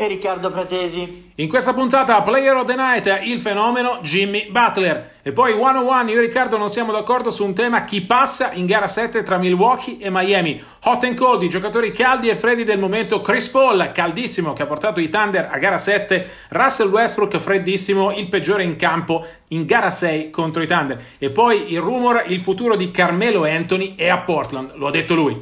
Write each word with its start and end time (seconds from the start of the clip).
e 0.00 0.08
Riccardo 0.08 0.50
Pratesi. 0.50 1.32
In 1.34 1.48
questa 1.50 1.74
puntata 1.74 2.22
Player 2.22 2.56
of 2.56 2.64
the 2.64 2.74
Night 2.74 3.20
il 3.24 3.38
fenomeno 3.38 3.98
Jimmy 4.00 4.50
Butler. 4.50 5.18
E 5.20 5.32
poi 5.32 5.52
101, 5.52 6.10
io 6.10 6.16
e 6.16 6.20
Riccardo 6.22 6.56
non 6.56 6.70
siamo 6.70 6.90
d'accordo 6.90 7.28
su 7.28 7.44
un 7.44 7.52
tema 7.52 7.84
chi 7.84 8.00
passa 8.00 8.52
in 8.52 8.64
gara 8.64 8.88
7 8.88 9.22
tra 9.22 9.36
Milwaukee 9.36 9.98
e 10.00 10.08
Miami. 10.08 10.58
Hot 10.84 11.04
and 11.04 11.14
cold, 11.18 11.42
i 11.42 11.50
giocatori 11.50 11.92
caldi 11.92 12.30
e 12.30 12.34
freddi 12.34 12.64
del 12.64 12.78
momento. 12.78 13.20
Chris 13.20 13.48
Paul, 13.48 13.90
caldissimo, 13.92 14.54
che 14.54 14.62
ha 14.62 14.66
portato 14.66 15.00
i 15.00 15.10
Thunder 15.10 15.50
a 15.52 15.58
gara 15.58 15.76
7. 15.76 16.26
Russell 16.48 16.88
Westbrook, 16.88 17.36
freddissimo, 17.36 18.16
il 18.16 18.28
peggiore 18.28 18.64
in 18.64 18.76
campo 18.76 19.22
in 19.48 19.66
gara 19.66 19.90
6 19.90 20.30
contro 20.30 20.62
i 20.62 20.66
Thunder. 20.66 20.98
E 21.18 21.28
poi 21.28 21.72
il 21.72 21.80
rumor, 21.80 22.24
il 22.26 22.40
futuro 22.40 22.74
di 22.74 22.90
Carmelo 22.90 23.44
Anthony 23.44 23.96
è 23.96 24.08
a 24.08 24.16
Portland, 24.16 24.76
lo 24.76 24.86
ha 24.86 24.90
detto 24.90 25.14
lui. 25.14 25.38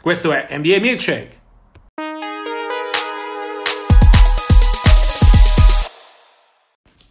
Questo 0.00 0.32
è 0.32 0.46
NBA 0.56 0.78
Milkshake. 0.78 1.39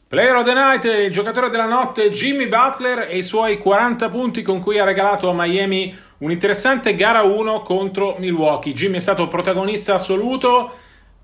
Player 0.09 0.35
of 0.37 0.43
the 0.43 0.53
Night, 0.53 0.85
il 0.85 1.11
giocatore 1.11 1.51
della 1.51 1.67
notte 1.67 2.09
Jimmy 2.09 2.47
Butler 2.47 3.05
e 3.11 3.17
i 3.17 3.21
suoi 3.21 3.59
40 3.59 4.09
punti 4.09 4.41
con 4.41 4.59
cui 4.59 4.79
ha 4.79 4.83
regalato 4.83 5.29
a 5.29 5.35
Miami 5.35 5.95
un'interessante 6.17 6.95
gara 6.95 7.21
1 7.21 7.61
contro 7.61 8.15
Milwaukee. 8.17 8.73
Jimmy 8.73 8.95
è 8.95 9.01
stato 9.01 9.27
protagonista 9.27 9.93
assoluto, 9.93 10.71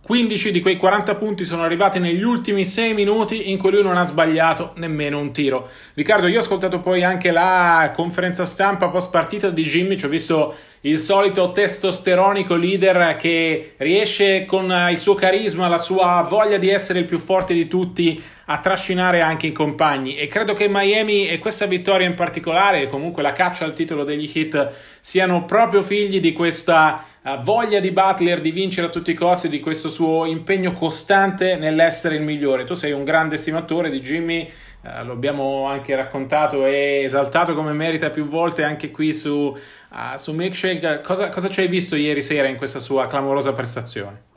15 0.05 0.51
di 0.51 0.61
quei 0.61 0.77
40 0.77 1.15
punti 1.15 1.45
sono 1.45 1.63
arrivati 1.63 1.97
negli 1.97 2.21
ultimi 2.21 2.63
6 2.63 2.93
minuti 2.93 3.49
in 3.49 3.57
cui 3.57 3.71
lui 3.71 3.81
non 3.81 3.97
ha 3.97 4.03
sbagliato 4.03 4.73
nemmeno 4.75 5.17
un 5.17 5.33
tiro. 5.33 5.67
Riccardo, 5.95 6.27
io 6.27 6.37
ho 6.37 6.41
ascoltato 6.41 6.79
poi 6.79 7.03
anche 7.03 7.31
la 7.31 7.91
conferenza 7.91 8.45
stampa 8.45 8.89
post 8.89 9.09
partita 9.09 9.49
di 9.49 9.63
Jimmy, 9.63 9.97
ci 9.97 10.05
ho 10.05 10.09
visto 10.09 10.53
il 10.81 10.99
solito 10.99 11.51
testosteronico 11.51 12.53
leader 12.53 13.15
che 13.15 13.73
riesce 13.77 14.45
con 14.45 14.71
il 14.91 14.99
suo 14.99 15.15
carisma, 15.15 15.67
la 15.67 15.79
sua 15.79 16.23
voglia 16.29 16.57
di 16.57 16.69
essere 16.69 16.99
il 16.99 17.05
più 17.05 17.17
forte 17.17 17.55
di 17.55 17.67
tutti 17.67 18.21
a 18.45 18.59
trascinare 18.59 19.21
anche 19.21 19.47
i 19.47 19.51
compagni 19.51 20.17
e 20.17 20.27
credo 20.27 20.53
che 20.53 20.67
Miami 20.69 21.27
e 21.27 21.39
questa 21.39 21.65
vittoria 21.65 22.05
in 22.05 22.13
particolare 22.13 22.83
e 22.83 22.89
comunque 22.89 23.23
la 23.23 23.33
caccia 23.33 23.65
al 23.65 23.73
titolo 23.73 24.03
degli 24.03 24.29
hit 24.31 24.71
siano 24.99 25.45
proprio 25.45 25.81
figli 25.81 26.19
di 26.19 26.31
questa 26.31 27.03
voglia 27.41 27.79
di 27.79 27.89
Butler 27.89 28.39
di 28.39 28.51
vincere 28.51 28.85
a 28.85 28.89
tutti 28.91 29.09
i 29.09 29.15
costi, 29.15 29.49
di 29.49 29.59
questo 29.59 29.89
suo 29.89 30.25
impegno 30.25 30.73
costante 30.73 31.55
nell'essere 31.55 32.15
il 32.15 32.21
migliore. 32.21 32.65
Tu 32.65 32.75
sei 32.75 32.91
un 32.91 33.03
grande 33.03 33.33
estimatore 33.33 33.89
di 33.89 33.99
Jimmy, 33.99 34.47
uh, 34.81 35.03
lo 35.03 35.13
abbiamo 35.13 35.65
anche 35.65 35.95
raccontato 35.95 36.67
e 36.67 37.01
esaltato 37.03 37.55
come 37.55 37.71
merita 37.71 38.11
più 38.11 38.27
volte 38.27 38.63
anche 38.63 38.91
qui 38.91 39.11
su, 39.11 39.31
uh, 39.31 40.17
su 40.17 40.33
Milkshake. 40.33 41.01
Cosa, 41.01 41.29
cosa 41.29 41.49
ci 41.49 41.61
hai 41.61 41.67
visto 41.67 41.95
ieri 41.95 42.21
sera 42.21 42.47
in 42.47 42.57
questa 42.57 42.77
sua 42.77 43.07
clamorosa 43.07 43.53
prestazione? 43.53 44.33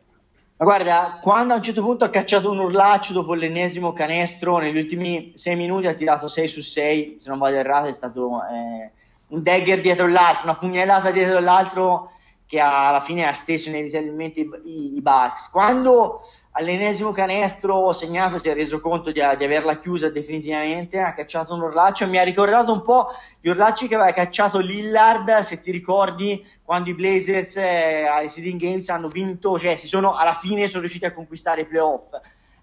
Ma 0.56 0.64
guarda, 0.64 1.18
quando 1.20 1.52
a 1.52 1.56
un 1.56 1.62
certo 1.62 1.82
punto 1.82 2.04
ha 2.04 2.08
cacciato 2.08 2.50
un 2.50 2.58
urlaccio 2.58 3.12
dopo 3.12 3.34
l'ennesimo 3.34 3.92
canestro, 3.92 4.56
negli 4.56 4.78
ultimi 4.78 5.32
sei 5.34 5.56
minuti 5.56 5.86
ha 5.86 5.92
tirato 5.92 6.26
6 6.26 6.48
su 6.48 6.62
6, 6.62 7.18
se 7.20 7.28
non 7.28 7.38
vado 7.38 7.56
errato 7.56 7.88
è 7.88 7.92
stato 7.92 8.40
eh, 8.50 8.90
un 9.28 9.42
dagger 9.42 9.82
dietro 9.82 10.08
l'altro, 10.08 10.44
una 10.44 10.56
pugnalata 10.56 11.10
dietro 11.10 11.38
l'altro 11.38 12.12
che 12.48 12.60
alla 12.60 13.00
fine 13.00 13.28
ha 13.28 13.34
steso 13.34 13.69
inevitabilmente 13.69 14.41
i, 14.41 14.94
i, 14.97 15.03
Bucks. 15.03 15.50
Quando 15.50 16.22
all'ennesimo 16.53 17.12
canestro 17.12 17.92
segnato 17.92 18.38
si 18.38 18.48
è 18.48 18.54
reso 18.54 18.81
conto 18.81 19.12
di, 19.12 19.20
di, 19.36 19.44
averla 19.44 19.78
chiusa 19.78 20.09
definitivamente, 20.09 20.98
ha 20.98 21.12
cacciato 21.12 21.53
un 21.53 21.60
urlaccio 21.60 22.04
e 22.04 22.06
mi 22.06 22.16
ha 22.16 22.22
ricordato 22.22 22.72
un 22.72 22.81
po' 22.81 23.08
gli 23.38 23.50
urlacci 23.50 23.87
che 23.87 23.97
aveva 23.97 24.12
cacciato 24.12 24.60
Lillard, 24.60 25.41
se 25.41 25.60
ti 25.60 25.70
ricordi, 25.70 26.42
quando 26.64 26.88
i 26.88 26.94
Blazers 26.94 27.56
eh, 27.56 28.06
ai 28.06 28.31
Seeding 28.31 28.58
Games 28.58 28.88
hanno 28.88 29.08
vinto, 29.08 29.58
cioè 29.58 29.76
si 29.76 29.87
sono 29.87 30.14
alla 30.14 30.32
fine 30.32 30.69
sono 30.69 30.81
riusciti 30.81 31.04
a 31.04 31.12
conquistare 31.12 31.60
i 31.60 31.66
playoff. 31.66 32.12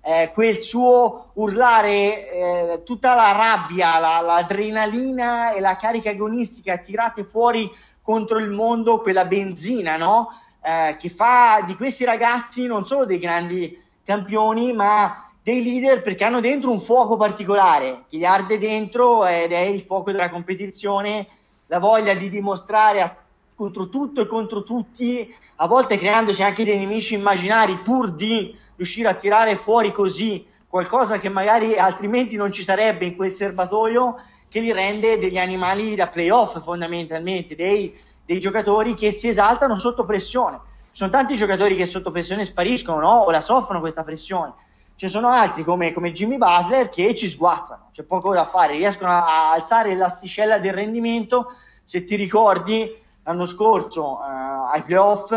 Eh, 0.02 0.32
quel 0.34 0.62
suo 0.62 1.30
urlare, 1.34 2.32
eh, 2.32 2.82
tutta 2.84 3.14
la 3.14 3.32
rabbia, 3.34 4.00
la, 4.00 4.20
l'adrenalina 4.20 5.54
e 5.54 5.60
la 5.60 5.78
carica 5.78 6.10
agonistica 6.10 6.78
tirate 6.78 7.24
fuori 7.24 7.72
contro 8.06 8.38
il 8.38 8.52
mondo, 8.52 9.02
quella 9.02 9.26
benzina, 9.26 9.98
no? 9.98 10.30
Eh, 10.62 10.96
che 11.00 11.10
fa 11.10 11.64
di 11.66 11.76
questi 11.76 12.06
ragazzi 12.06 12.68
non 12.68 12.86
solo 12.86 13.06
dei 13.06 13.18
grandi 13.18 13.82
campioni, 14.04 14.74
ma 14.74 15.28
dei 15.42 15.64
leader 15.64 16.04
perché 16.04 16.24
hanno 16.24 16.40
dentro 16.40 16.72
un 16.72 16.82
fuoco 16.82 17.18
particolare 17.18 18.04
che 18.08 18.18
gli 18.18 18.24
arde 18.24 18.60
dentro 18.60 19.26
ed 19.26 19.52
è 19.52 19.60
il 19.60 19.82
fuoco 19.82 20.12
della 20.12 20.30
competizione, 20.30 21.28
la 21.66 21.80
voglia 21.80 22.14
di 22.14 22.30
dimostrare 22.30 23.02
a, 23.02 23.16
contro 23.56 23.90
tutto 23.90 24.22
e 24.22 24.28
contro 24.28 24.64
tutti, 24.64 25.34
a 25.56 25.68
volte 25.68 25.98
creandosi 25.98 26.44
anche 26.44 26.64
dei 26.64 26.78
nemici 26.78 27.16
immaginari 27.16 27.78
pur 27.80 28.12
di 28.12 28.56
riuscire 28.76 29.08
a 29.08 29.16
tirare 29.16 29.56
fuori 29.56 29.92
così 29.92 30.46
qualcosa 30.68 31.18
che 31.20 31.30
magari 31.30 31.78
altrimenti 31.78 32.36
non 32.36 32.52
ci 32.52 32.62
sarebbe 32.62 33.06
in 33.06 33.16
quel 33.16 33.34
serbatoio 33.34 34.16
che 34.56 34.62
li 34.62 34.72
rende 34.72 35.18
degli 35.18 35.38
animali 35.38 35.96
da 35.96 36.08
playoff 36.08 36.62
fondamentalmente, 36.62 37.56
dei, 37.56 37.94
dei 38.26 38.40
giocatori 38.40 38.94
che 38.94 39.12
si 39.12 39.28
esaltano 39.28 39.78
sotto 39.80 40.06
pressione. 40.06 40.62
Ci 40.92 41.02
sono 41.02 41.10
tanti 41.10 41.36
giocatori 41.36 41.76
che 41.76 41.86
sotto 41.86 42.10
pressione 42.10 42.46
spariscono 42.46 43.02
no? 43.02 43.12
o 43.24 43.32
la 43.32 43.42
soffrono 43.42 43.82
questa 43.82 44.06
pressione. 44.06 44.54
Ci 44.96 45.10
sono 45.10 45.28
altri 45.28 45.66
come, 45.66 45.92
come, 45.92 46.14
Jimmy 46.14 46.38
Butler 46.38 46.88
che 46.88 47.14
ci 47.16 47.28
sguazzano, 47.28 47.90
c'è 47.92 48.04
poco 48.04 48.34
da 48.34 48.46
fare, 48.46 48.78
riescono 48.78 49.12
a, 49.12 49.52
alzare 49.52 49.94
l'asticella 49.94 50.58
del 50.58 50.72
rendimento. 50.72 51.52
Se 51.84 52.06
ti 52.06 52.16
ricordi, 52.16 52.96
l'anno 53.24 53.46
scorso 53.46 54.20
uh, 54.20 54.72
ai 54.72 54.84
playoff 54.84 55.34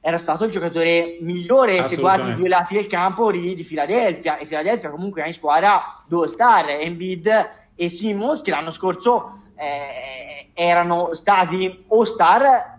era 0.00 0.18
stato 0.18 0.42
il 0.42 0.50
giocatore 0.50 1.18
migliore 1.20 1.84
se 1.84 1.98
guardi 1.98 2.30
i 2.30 2.34
due 2.34 2.48
lati 2.48 2.74
del 2.74 2.88
campo 2.88 3.30
di, 3.30 3.54
di 3.54 3.62
Philadelphia 3.62 4.38
e 4.38 4.46
Philadelphia 4.46 4.90
comunque 4.90 5.22
ha 5.22 5.26
in 5.26 5.34
squadra 5.34 6.02
due 6.04 6.26
star, 6.26 6.68
Embiid 6.70 7.64
e 7.76 7.88
Simmons 7.88 8.42
che 8.42 8.50
l'anno 8.50 8.70
scorso 8.70 9.42
eh, 9.56 10.48
erano 10.54 11.12
stati 11.12 11.84
o 11.88 12.04
star 12.04 12.74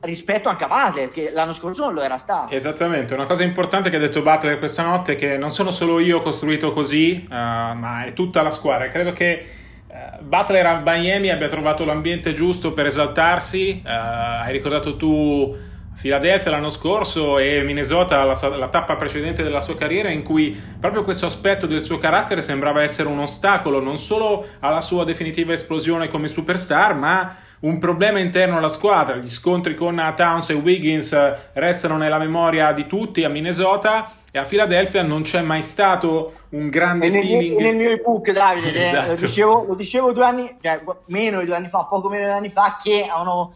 rispetto 0.00 0.48
anche 0.48 0.64
a 0.64 0.68
Butler 0.68 1.10
che 1.10 1.30
l'anno 1.32 1.52
scorso 1.52 1.84
non 1.84 1.94
lo 1.94 2.02
era 2.02 2.18
stato. 2.18 2.54
Esattamente. 2.54 3.14
Una 3.14 3.26
cosa 3.26 3.42
importante 3.42 3.90
che 3.90 3.96
ha 3.96 4.00
detto 4.00 4.22
Butler 4.22 4.58
questa 4.58 4.84
notte 4.84 5.12
è 5.12 5.16
che 5.16 5.36
non 5.36 5.50
sono 5.50 5.70
solo 5.70 5.98
io 5.98 6.20
costruito 6.20 6.72
così 6.72 7.26
uh, 7.28 7.32
ma 7.32 8.04
è 8.04 8.12
tutta 8.12 8.42
la 8.42 8.50
squadra. 8.50 8.88
Credo 8.88 9.12
che 9.12 9.44
uh, 9.88 10.22
Butler 10.22 10.66
a 10.66 10.82
Miami 10.84 11.30
abbia 11.30 11.48
trovato 11.48 11.84
l'ambiente 11.84 12.32
giusto 12.32 12.72
per 12.72 12.86
esaltarsi. 12.86 13.82
Uh, 13.84 13.88
hai 13.88 14.52
ricordato 14.52 14.96
tu 14.96 15.56
Philadelphia 16.00 16.52
l'anno 16.52 16.70
scorso 16.70 17.38
e 17.38 17.62
Minnesota 17.62 18.22
la, 18.22 18.34
sua, 18.36 18.56
la, 18.56 18.68
tappa 18.68 18.94
precedente 18.94 19.42
della 19.42 19.60
sua 19.60 19.74
carriera 19.74 20.10
in 20.10 20.22
cui 20.22 20.56
proprio 20.78 21.02
questo 21.02 21.26
aspetto 21.26 21.66
del 21.66 21.80
suo 21.80 21.98
carattere 21.98 22.40
sembrava 22.40 22.82
essere 22.82 23.08
un 23.08 23.18
ostacolo 23.18 23.80
non 23.80 23.96
solo 23.96 24.46
alla 24.60 24.80
sua 24.80 25.04
definitiva 25.04 25.52
esplosione 25.52 26.06
come 26.06 26.28
superstar 26.28 26.94
ma 26.94 27.36
un 27.60 27.78
problema 27.78 28.20
interno 28.20 28.58
alla 28.58 28.68
squadra. 28.68 29.16
Gli 29.16 29.26
scontri 29.26 29.74
con 29.74 30.00
Towns 30.14 30.50
e 30.50 30.54
Wiggins 30.54 31.16
restano 31.54 31.96
nella 31.96 32.18
memoria 32.18 32.70
di 32.72 32.86
tutti 32.86 33.24
a 33.24 33.28
Minnesota 33.28 34.12
e 34.30 34.38
a 34.38 34.44
Philadelphia 34.44 35.02
non 35.02 35.22
c'è 35.22 35.40
mai 35.40 35.62
stato 35.62 36.34
un 36.50 36.68
grande 36.68 37.08
nel, 37.08 37.20
feeling. 37.20 37.58
Nel 37.58 37.74
mio 37.74 37.90
ebook, 37.90 38.30
Davide, 38.30 38.72
esatto. 38.86 39.08
lo, 39.08 39.14
dicevo, 39.16 39.64
lo, 39.66 39.74
dicevo, 39.74 40.12
due 40.12 40.24
anni, 40.24 40.56
cioè, 40.60 40.80
meno 41.06 41.40
di 41.40 41.46
due 41.46 41.56
anni 41.56 41.68
fa, 41.68 41.84
poco 41.84 42.08
meno 42.08 42.22
di 42.22 42.28
due 42.28 42.38
anni 42.38 42.50
fa, 42.50 42.78
che 42.80 43.06
avevano 43.08 43.54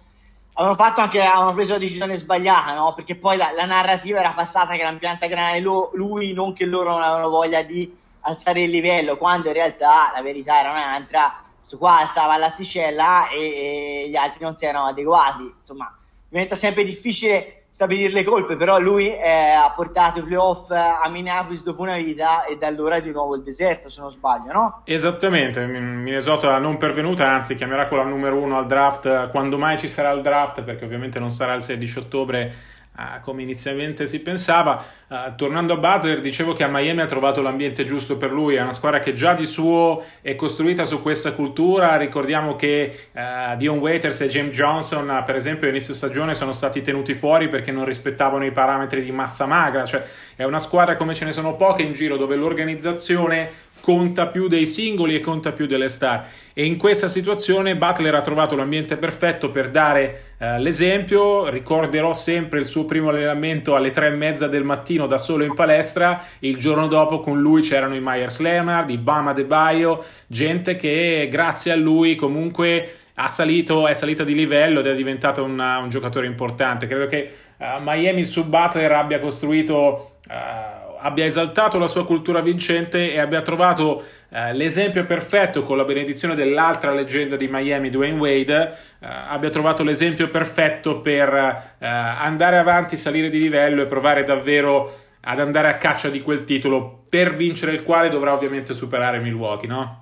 avevano 0.55 0.77
fatto 0.77 1.01
anche 1.01 1.21
avevano 1.21 1.55
preso 1.55 1.73
la 1.73 1.79
decisione 1.79 2.17
sbagliata, 2.17 2.75
no? 2.75 2.95
Perché 2.95 3.15
poi 3.15 3.37
la, 3.37 3.53
la 3.55 3.65
narrativa 3.65 4.21
era 4.21 4.33
passata 4.33 4.75
che 4.75 4.81
era 4.81 4.91
un 4.91 4.99
pianta 4.99 5.27
grande 5.27 5.61
lui, 5.61 6.33
non 6.33 6.53
che 6.53 6.65
loro 6.65 6.91
non 6.91 7.03
avevano 7.03 7.29
voglia 7.31 7.63
di 7.63 7.97
alzare 8.21 8.63
il 8.63 8.71
livello, 8.71 9.17
quando 9.17 9.49
in 9.49 9.55
realtà 9.55 10.13
la 10.15 10.23
verità 10.23 10.59
era 10.61 10.71
un'altra. 10.71 11.43
Questo 11.57 11.79
qua 11.79 11.99
alzava 11.99 12.37
l'asticella 12.37 13.29
e, 13.29 14.05
e 14.05 14.09
gli 14.09 14.17
altri 14.17 14.45
non 14.45 14.57
si 14.57 14.65
erano 14.65 14.87
adeguati. 14.87 15.55
Insomma, 15.59 15.97
diventa 16.29 16.55
sempre 16.55 16.85
difficile 16.85 17.62
stabilire 17.73 18.13
le 18.13 18.23
colpe, 18.23 18.57
però 18.57 18.79
lui 18.79 19.09
eh, 19.09 19.51
ha 19.51 19.73
portato 19.75 20.19
i 20.19 20.23
playoff 20.23 20.71
a 20.71 21.09
Minneapolis 21.09 21.63
dopo 21.63 21.81
una 21.81 21.97
vita 21.97 22.45
e 22.45 22.59
da 22.59 22.67
allora 22.67 22.97
è 22.97 23.03
di 23.03 23.11
nuovo 23.11 23.35
il 23.35 23.43
deserto, 23.43 23.89
se 23.89 24.03
non 24.03 24.11
sbaglio, 24.11 24.53
no? 24.53 24.83
Esattamente, 24.85 25.65
Minnesota 25.65 26.59
non 26.59 26.77
pervenuta, 26.77 27.31
anzi 27.31 27.57
chiamerà 27.57 27.89
quella 27.89 28.05
numero 28.05 28.37
uno 28.37 28.59
al 28.59 28.67
draft 28.67 29.31
quando 29.31 29.57
mai 29.57 29.79
ci 29.79 29.89
sarà 29.89 30.11
il 30.11 30.21
draft, 30.21 30.61
perché 30.63 30.85
ovviamente 30.85 31.19
non 31.19 31.31
sarà 31.31 31.55
il 31.55 31.63
16 31.63 31.99
ottobre 31.99 32.53
Uh, 32.95 33.23
come 33.23 33.41
inizialmente 33.41 34.05
si 34.05 34.21
pensava. 34.21 34.85
Uh, 35.09 35.35
tornando 35.35 35.73
a 35.73 35.77
Butler, 35.77 36.21
dicevo 36.21 36.53
che 36.53 36.63
a 36.63 36.69
Miami 36.69 37.01
ha 37.01 37.07
trovato 37.07 37.41
l'ambiente 37.41 37.87
giusto 37.87 38.19
per 38.19 38.31
lui, 38.31 38.57
è 38.57 38.61
una 38.61 38.73
squadra 38.73 38.99
che 38.99 39.15
già 39.15 39.33
di 39.33 39.47
suo 39.47 40.05
è 40.21 40.35
costruita 40.35 40.85
su 40.85 41.01
questa 41.01 41.33
cultura. 41.33 41.97
Ricordiamo 41.97 42.55
che 42.55 43.09
uh, 43.13 43.57
Dion 43.57 43.79
Waiters 43.79 44.21
e 44.21 44.29
James 44.29 44.53
Johnson, 44.53 45.23
per 45.25 45.37
esempio, 45.37 45.69
all'inizio 45.69 45.95
stagione 45.95 46.35
sono 46.35 46.53
stati 46.53 46.83
tenuti 46.83 47.15
fuori 47.15 47.49
perché 47.49 47.73
non 47.73 47.87
rispettavano 47.87 48.45
i 48.45 48.53
parametri 48.53 49.03
di 49.03 49.11
massa 49.11 49.47
magra, 49.47 49.87
cioè 49.87 50.05
è 50.37 50.45
una 50.45 50.59
squadra 50.59 50.95
come 50.95 51.15
ce 51.15 51.25
ne 51.25 51.33
sono 51.33 51.57
poche 51.57 51.83
in 51.83 51.95
giro 51.95 52.19
dove 52.19 52.37
l'organizzazione 52.37 53.71
conta 53.83 54.29
più 54.29 54.47
dei 54.47 54.65
singoli 54.65 55.17
e 55.17 55.21
conta 55.21 55.53
più 55.53 55.67
delle 55.67 55.89
star. 55.89 56.27
E 56.55 56.65
in 56.65 56.77
questa 56.77 57.09
situazione 57.09 57.77
Butler 57.77 58.15
ha 58.15 58.21
trovato 58.21 58.55
l'ambiente 58.55 58.97
perfetto 58.97 59.51
per 59.51 59.71
dare 59.71 60.35
eh, 60.39 60.61
l'esempio. 60.61 61.49
Ricorderò 61.49 62.13
sempre 62.13 62.61
il 62.61 62.67
suo 62.67 62.85
primo 62.85 63.09
allenamento 63.09 63.75
alle 63.75 63.91
tre 63.91 64.07
e 64.07 64.11
mezza 64.11 64.47
del 64.47 64.63
mattino 64.63 65.07
da 65.07 65.19
solo 65.19 65.45
in 65.45 65.55
palestra. 65.55 66.25
Il 66.39 66.59
giorno 66.59 66.87
dopo 66.87 67.19
con 67.19 67.41
lui 67.41 67.63
c'erano 67.63 67.95
i 67.95 68.01
Myers 68.01 68.39
Leonard, 68.39 68.89
i 68.91 68.99
Bama 68.99 69.33
De 69.33 69.45
Baio, 69.45 70.05
gente 70.29 70.77
che 70.77 71.27
grazie 71.31 71.73
a 71.73 71.77
lui 71.77 72.15
comunque 72.15 72.97
ha 73.15 73.29
salito, 73.29 73.89
è 73.89 73.95
salita 73.95 74.23
di 74.23 74.35
livello 74.35 74.81
ed 74.81 74.87
è 74.87 74.95
diventato 74.95 75.43
una, 75.43 75.79
un 75.79 75.89
giocatore 75.89 76.27
importante. 76.27 76.87
Credo 76.87 77.07
che 77.07 77.33
uh, 77.59 77.65
Miami 77.81 78.25
su 78.25 78.45
Butler 78.45 78.93
abbia 78.93 79.19
costruito. 79.19 80.19
Uh, 80.29 80.72
abbia 81.03 81.25
esaltato 81.25 81.79
la 81.79 81.89
sua 81.89 82.07
cultura 82.07 82.41
vincente 82.41 83.13
e 83.13 83.19
abbia 83.19 83.43
trovato 83.43 84.05
eh, 84.31 84.55
l'esempio 84.55 85.05
perfetto 85.05 85.63
con 85.63 85.77
la 85.77 85.85
benedizione 85.85 86.35
dell'altra 86.35 86.93
leggenda 86.93 87.37
di 87.37 87.49
Miami, 87.51 87.91
Dwayne 87.91 88.19
Wade, 88.19 88.77
eh, 89.01 89.07
abbia 89.07 89.51
trovato 89.51 89.83
l'esempio 89.83 90.31
perfetto 90.31 91.01
per 91.01 91.35
eh, 91.79 91.87
andare 91.87 92.59
avanti, 92.59 92.97
salire 92.97 93.29
di 93.29 93.39
livello 93.39 93.83
e 93.83 93.87
provare 93.87 94.25
davvero 94.25 94.93
ad 95.25 95.39
andare 95.39 95.69
a 95.69 95.77
caccia 95.77 96.09
di 96.09 96.23
quel 96.23 96.45
titolo 96.45 97.05
per 97.09 97.37
vincere 97.37 97.73
il 97.73 97.83
quale 97.83 98.09
dovrà 98.09 98.33
ovviamente 98.33 98.73
superare 98.73 99.19
Milwaukee, 99.19 99.69
no? 99.69 100.01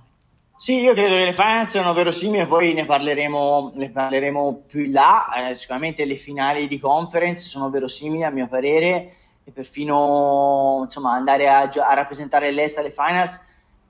Sì, 0.56 0.80
io 0.80 0.92
credo 0.92 1.16
che 1.16 1.24
le 1.24 1.32
finals 1.32 1.70
siano 1.70 1.94
verosimili, 1.94 2.46
poi 2.46 2.74
ne 2.74 2.84
parleremo, 2.84 3.72
ne 3.76 3.90
parleremo 3.90 4.64
più 4.66 4.84
in 4.84 4.92
là. 4.92 5.48
Eh, 5.48 5.54
sicuramente 5.54 6.04
le 6.04 6.16
finali 6.16 6.68
di 6.68 6.78
conference 6.78 7.48
sono 7.48 7.70
verosimili 7.70 8.24
a 8.24 8.30
mio 8.30 8.46
parere 8.46 9.14
e 9.50 9.52
perfino 9.52 10.80
insomma, 10.84 11.12
andare 11.12 11.48
a, 11.48 11.62
a 11.62 11.94
rappresentare 11.94 12.50
l'Est 12.52 12.78
alle 12.78 12.90
finals 12.90 13.38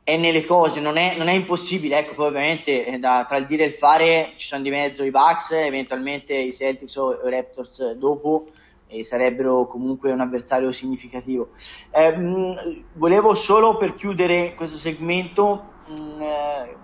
è 0.03 0.17
nelle 0.17 0.45
cose, 0.45 0.81
non 0.81 0.97
è, 0.97 1.15
non 1.17 1.29
è 1.29 1.33
impossibile, 1.33 1.99
ecco, 1.99 2.15
poi 2.15 2.27
ovviamente 2.29 2.87
eh, 2.87 2.99
da, 2.99 3.25
tra 3.29 3.37
il 3.37 3.47
dire 3.47 3.65
e 3.65 3.67
il 3.67 3.73
fare 3.73 4.33
ci 4.37 4.47
sono 4.49 4.63
di 4.63 4.71
mezzo 4.71 5.05
i 5.05 5.11
Bucks, 5.11 5.53
eventualmente 5.53 6.33
i 6.33 6.53
Celtics 6.53 6.97
o 6.97 7.13
i 7.13 7.31
Raptors 7.31 7.93
dopo 7.93 8.47
e 8.89 9.05
sarebbero 9.05 9.67
comunque 9.67 10.11
un 10.11 10.21
avversario 10.21 10.73
significativo. 10.73 11.51
Eh, 11.91 12.83
volevo 12.95 13.35
solo 13.35 13.77
per 13.77 13.95
chiudere 13.95 14.55
questo 14.55 14.79
segmento 14.79 15.65
mh, 15.87 16.23
eh, 16.23 16.77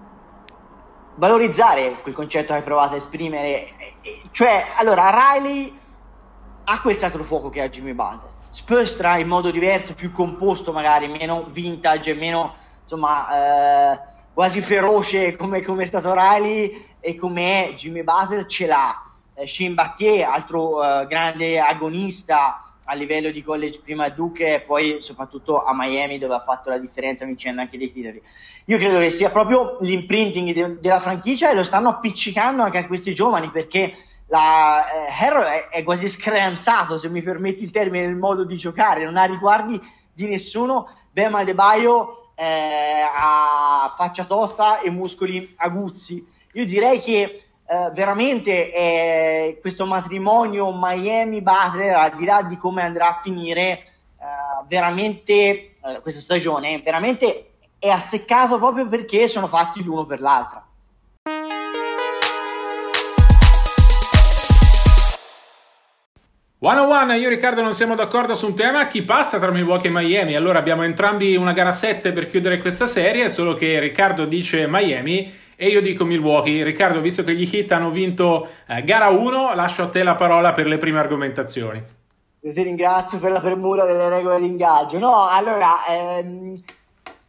valorizzare 1.17 2.00
quel 2.02 2.14
concetto 2.14 2.49
che 2.49 2.58
hai 2.58 2.62
provato 2.62 2.93
a 2.93 2.99
esprimere, 2.99 3.70
cioè 4.31 4.67
allora 4.76 5.11
Riley 5.11 5.76
ha 6.64 6.81
quel 6.81 6.96
sacro 6.96 7.25
fuoco 7.25 7.49
che 7.49 7.62
ha 7.62 7.69
Jimmy 7.69 7.93
Butler 7.93 8.34
Spurs 8.56 8.99
in 9.19 9.29
modo 9.29 9.50
diverso, 9.50 9.93
più 9.93 10.11
composto 10.11 10.73
magari, 10.73 11.08
meno 11.08 11.47
vintage, 11.50 12.14
meno 12.14 12.55
insomma 12.81 13.93
eh, 13.93 14.00
quasi 14.32 14.62
feroce 14.62 15.37
come, 15.37 15.61
come, 15.61 15.82
è 15.82 15.87
stato 15.87 16.14
Riley 16.14 16.87
e 16.99 17.17
come 17.17 17.69
è 17.69 17.75
Jimmy 17.75 18.03
Butler 18.03 18.47
ce 18.47 18.67
l'ha. 18.67 19.03
Eh, 19.35 19.47
Shane 19.47 19.75
Battier, 19.75 20.26
altro 20.26 20.82
eh, 20.82 21.06
grande 21.06 21.61
agonista 21.61 22.79
a 22.82 22.94
livello 22.94 23.31
di 23.31 23.43
college 23.43 23.81
prima 23.85 24.05
a 24.05 24.11
Duke 24.11 24.55
e 24.55 24.61
poi 24.62 25.02
soprattutto 25.02 25.62
a 25.62 25.75
Miami 25.75 26.19
dove 26.19 26.37
ha 26.37 26.41
fatto 26.41 26.70
la 26.70 26.79
differenza 26.79 27.26
vincendo 27.26 27.61
anche 27.61 27.76
dei 27.76 27.93
titoli. 27.93 28.23
Io 28.64 28.79
credo 28.79 28.99
che 29.00 29.11
sia 29.11 29.29
proprio 29.29 29.76
l'imprinting 29.81 30.55
de- 30.55 30.81
della 30.81 30.99
franchigia 30.99 31.50
e 31.50 31.55
lo 31.55 31.62
stanno 31.62 31.91
appiccicando 31.91 32.62
anche 32.62 32.79
a 32.79 32.87
questi 32.87 33.12
giovani 33.12 33.50
perché 33.50 33.94
la, 34.28 34.84
eh, 34.93 35.25
Harrow 35.25 35.43
è, 35.43 35.69
è, 35.69 35.82
quasi 35.82 36.08
screanzato, 36.08 36.99
se 36.99 37.08
mi 37.08 37.23
permetti 37.23 37.62
il 37.62 37.70
termine, 37.70 38.06
nel 38.06 38.17
modo 38.17 38.44
di 38.44 38.56
giocare, 38.56 39.05
non 39.05 39.17
ha 39.17 39.25
riguardi 39.25 39.81
di 40.12 40.26
nessuno. 40.26 40.88
Bema 41.11 41.44
De 41.44 41.55
eh, 42.34 43.00
ha 43.14 43.94
faccia 43.96 44.25
tosta 44.25 44.81
e 44.81 44.90
muscoli 44.90 45.55
aguzzi. 45.56 46.26
Io 46.52 46.64
direi 46.64 47.00
che 47.00 47.43
eh, 47.67 47.90
veramente 47.93 48.73
eh, 48.73 49.58
questo 49.61 49.87
matrimonio 49.87 50.73
Miami-Butler, 50.75 51.94
al 51.94 52.17
di 52.17 52.25
là 52.25 52.43
di 52.43 52.56
come 52.56 52.82
andrà 52.82 53.17
a 53.17 53.20
finire, 53.23 53.62
eh, 53.62 53.84
veramente 54.67 55.32
eh, 55.34 56.00
questa 56.02 56.20
stagione, 56.20 56.81
veramente 56.81 57.52
è 57.78 57.88
azzeccato 57.88 58.58
proprio 58.58 58.87
perché 58.87 59.28
sono 59.28 59.46
fatti 59.46 59.82
l'uno 59.82 60.05
per 60.05 60.20
l'altra. 60.20 60.66
One 66.61 66.81
on 66.81 66.91
one, 66.91 67.19
io 67.19 67.26
e 67.26 67.29
Riccardo 67.29 67.61
non 67.61 67.75
siamo 67.75 67.94
d'accordo 67.94 68.35
su 68.35 68.47
un 68.47 68.55
tema, 68.55 68.87
chi 68.87 69.03
passa 69.03 69.38
tra 69.38 69.50
Milwaukee 69.50 69.91
e 69.91 69.93
Miami? 69.93 70.37
Allora 70.37 70.58
abbiamo 70.58 70.85
entrambi 70.85 71.37
una 71.37 71.53
gara 71.53 71.70
7 71.70 72.12
per 72.12 72.29
chiudere 72.29 72.62
questa 72.62 72.87
serie, 72.87 73.29
solo 73.29 73.53
che 73.53 73.79
Riccardo 73.79 74.25
dice 74.25 74.67
Miami 74.67 75.31
e 75.55 75.69
io 75.69 75.82
dico 75.82 76.06
Milwaukee. 76.06 76.64
Riccardo, 76.64 77.03
visto 77.03 77.25
che 77.25 77.35
gli 77.35 77.47
Heat 77.47 77.73
hanno 77.73 77.91
vinto 77.91 78.49
eh, 78.69 78.82
gara 78.85 79.08
1, 79.08 79.55
lascio 79.55 79.82
a 79.82 79.88
te 79.91 80.03
la 80.03 80.14
parola 80.14 80.53
per 80.53 80.67
le 80.67 80.79
prime 80.79 80.99
argomentazioni. 80.99 81.85
Io 82.41 82.53
ti 82.55 82.62
ringrazio 82.62 83.19
per 83.19 83.32
la 83.32 83.41
premura 83.41 83.85
delle 83.85 84.09
regole 84.09 84.38
di 84.38 84.47
ingaggio. 84.47 84.99
No, 84.99 85.29
allora, 85.29 85.85
ehm, 85.87 86.55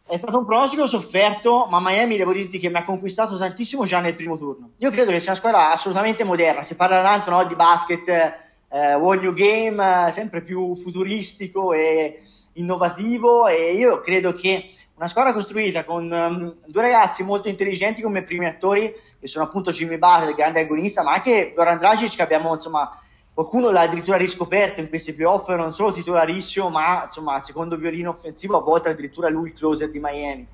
è 0.06 0.16
stato 0.16 0.38
un 0.38 0.46
pronostico 0.46 0.86
sofferto, 0.86 1.66
ma 1.68 1.80
Miami 1.82 2.16
devo 2.16 2.32
dirti 2.32 2.58
che 2.58 2.70
mi 2.70 2.76
ha 2.76 2.84
conquistato 2.84 3.36
tantissimo 3.36 3.84
già 3.84 4.00
nel 4.00 4.14
primo 4.14 4.38
turno. 4.38 4.70
Io 4.78 4.90
credo 4.90 5.10
che 5.10 5.20
sia 5.20 5.32
una 5.32 5.38
squadra 5.38 5.70
assolutamente 5.70 6.24
moderna, 6.24 6.62
si 6.62 6.74
parla 6.76 7.02
tanto 7.02 7.28
no, 7.28 7.44
di 7.44 7.54
basket 7.54 8.46
eh, 8.70 8.94
One 8.94 9.20
New 9.20 9.32
Game 9.32 10.06
eh, 10.06 10.10
sempre 10.10 10.42
più 10.42 10.76
futuristico 10.76 11.72
e 11.72 12.22
innovativo 12.54 13.46
e 13.46 13.74
io 13.74 14.00
credo 14.00 14.32
che 14.32 14.70
una 14.96 15.06
squadra 15.06 15.32
costruita 15.32 15.84
con 15.84 16.10
um, 16.10 16.54
due 16.66 16.82
ragazzi 16.82 17.22
molto 17.22 17.48
intelligenti 17.48 18.02
come 18.02 18.24
primi 18.24 18.46
attori 18.46 18.92
che 19.20 19.28
sono 19.28 19.44
appunto 19.44 19.70
Jimmy 19.70 19.96
Butler, 19.96 20.30
il 20.30 20.34
grande 20.34 20.60
agonista 20.60 21.02
ma 21.02 21.12
anche 21.12 21.52
Goran 21.54 21.78
Dragic 21.78 22.16
che 22.16 22.22
abbiamo 22.22 22.52
insomma 22.54 23.00
qualcuno 23.32 23.70
l'ha 23.70 23.82
addirittura 23.82 24.16
riscoperto 24.16 24.80
in 24.80 24.88
questi 24.88 25.12
playoff 25.12 25.48
non 25.50 25.72
solo 25.72 25.92
titolarissimo 25.92 26.68
ma 26.68 27.04
insomma 27.04 27.40
secondo 27.40 27.76
violino 27.76 28.10
offensivo 28.10 28.58
a 28.58 28.62
volte 28.62 28.88
addirittura 28.88 29.28
lui 29.28 29.50
il 29.50 29.54
closer 29.54 29.88
di 29.88 30.00
Miami 30.00 30.46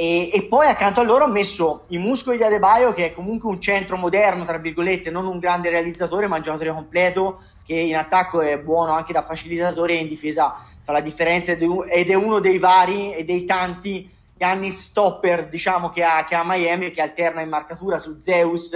e, 0.00 0.30
e, 0.32 0.44
poi 0.44 0.68
accanto 0.68 1.00
a 1.00 1.02
loro 1.02 1.24
ho 1.24 1.28
messo 1.28 1.86
i 1.88 1.98
muscoli 1.98 2.36
di 2.36 2.44
Adebayo, 2.44 2.92
che 2.92 3.06
è 3.06 3.12
comunque 3.12 3.48
un 3.48 3.60
centro 3.60 3.96
moderno, 3.96 4.44
tra 4.44 4.56
virgolette, 4.56 5.10
non 5.10 5.26
un 5.26 5.40
grande 5.40 5.70
realizzatore, 5.70 6.28
ma 6.28 6.36
un 6.36 6.42
giocatore 6.42 6.70
completo, 6.70 7.40
che 7.66 7.74
in 7.74 7.96
attacco 7.96 8.40
è 8.40 8.56
buono 8.58 8.92
anche 8.92 9.12
da 9.12 9.22
facilitatore 9.22 9.94
e 9.94 9.96
in 9.96 10.06
difesa 10.06 10.64
fa 10.84 10.92
la 10.92 11.00
differenza 11.00 11.50
ed 11.50 12.10
è 12.10 12.14
uno 12.14 12.38
dei 12.38 12.58
vari 12.58 13.12
e 13.12 13.24
dei 13.24 13.44
tanti 13.44 14.08
anni 14.38 14.70
stopper 14.70 15.48
diciamo, 15.48 15.90
che, 15.90 16.04
ha, 16.04 16.22
che 16.22 16.36
ha 16.36 16.44
Miami, 16.44 16.92
che 16.92 17.02
alterna 17.02 17.40
in 17.40 17.48
marcatura 17.48 17.98
su 17.98 18.18
Zeus 18.20 18.72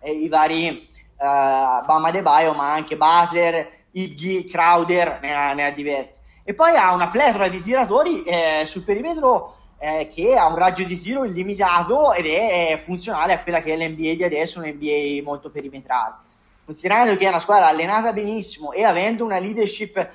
e 0.00 0.10
i 0.10 0.28
vari 0.28 0.88
uh, 1.18 1.84
Bama 1.84 2.08
Adebayo, 2.08 2.54
ma 2.54 2.72
anche 2.72 2.96
Butler, 2.96 3.70
Iggy, 3.90 4.44
Crowder, 4.44 5.18
ne 5.20 5.34
ha, 5.34 5.52
ne 5.52 5.66
ha 5.66 5.70
diversi. 5.70 6.18
E 6.42 6.54
poi 6.54 6.74
ha 6.76 6.94
una 6.94 7.08
pletora 7.08 7.48
di 7.48 7.62
tiratori 7.62 8.22
eh, 8.22 8.62
sul 8.64 8.84
perimetro 8.84 9.56
eh, 9.82 10.06
che 10.06 10.36
ha 10.36 10.46
un 10.46 10.54
raggio 10.54 10.84
di 10.84 11.00
tiro 11.00 11.24
illimitato 11.24 12.12
ed 12.12 12.26
è 12.26 12.80
funzionale 12.80 13.32
a 13.32 13.42
quella 13.42 13.60
che 13.60 13.74
è 13.74 13.76
l'NBA 13.76 14.14
di 14.14 14.22
adesso, 14.22 14.60
un'NBA 14.60 15.20
molto 15.24 15.50
perimetrale. 15.50 16.14
Considerando 16.64 17.16
che 17.16 17.24
è 17.24 17.28
una 17.28 17.40
squadra 17.40 17.66
allenata 17.66 18.12
benissimo 18.12 18.70
e 18.70 18.84
avendo 18.84 19.24
una 19.24 19.40
leadership 19.40 20.08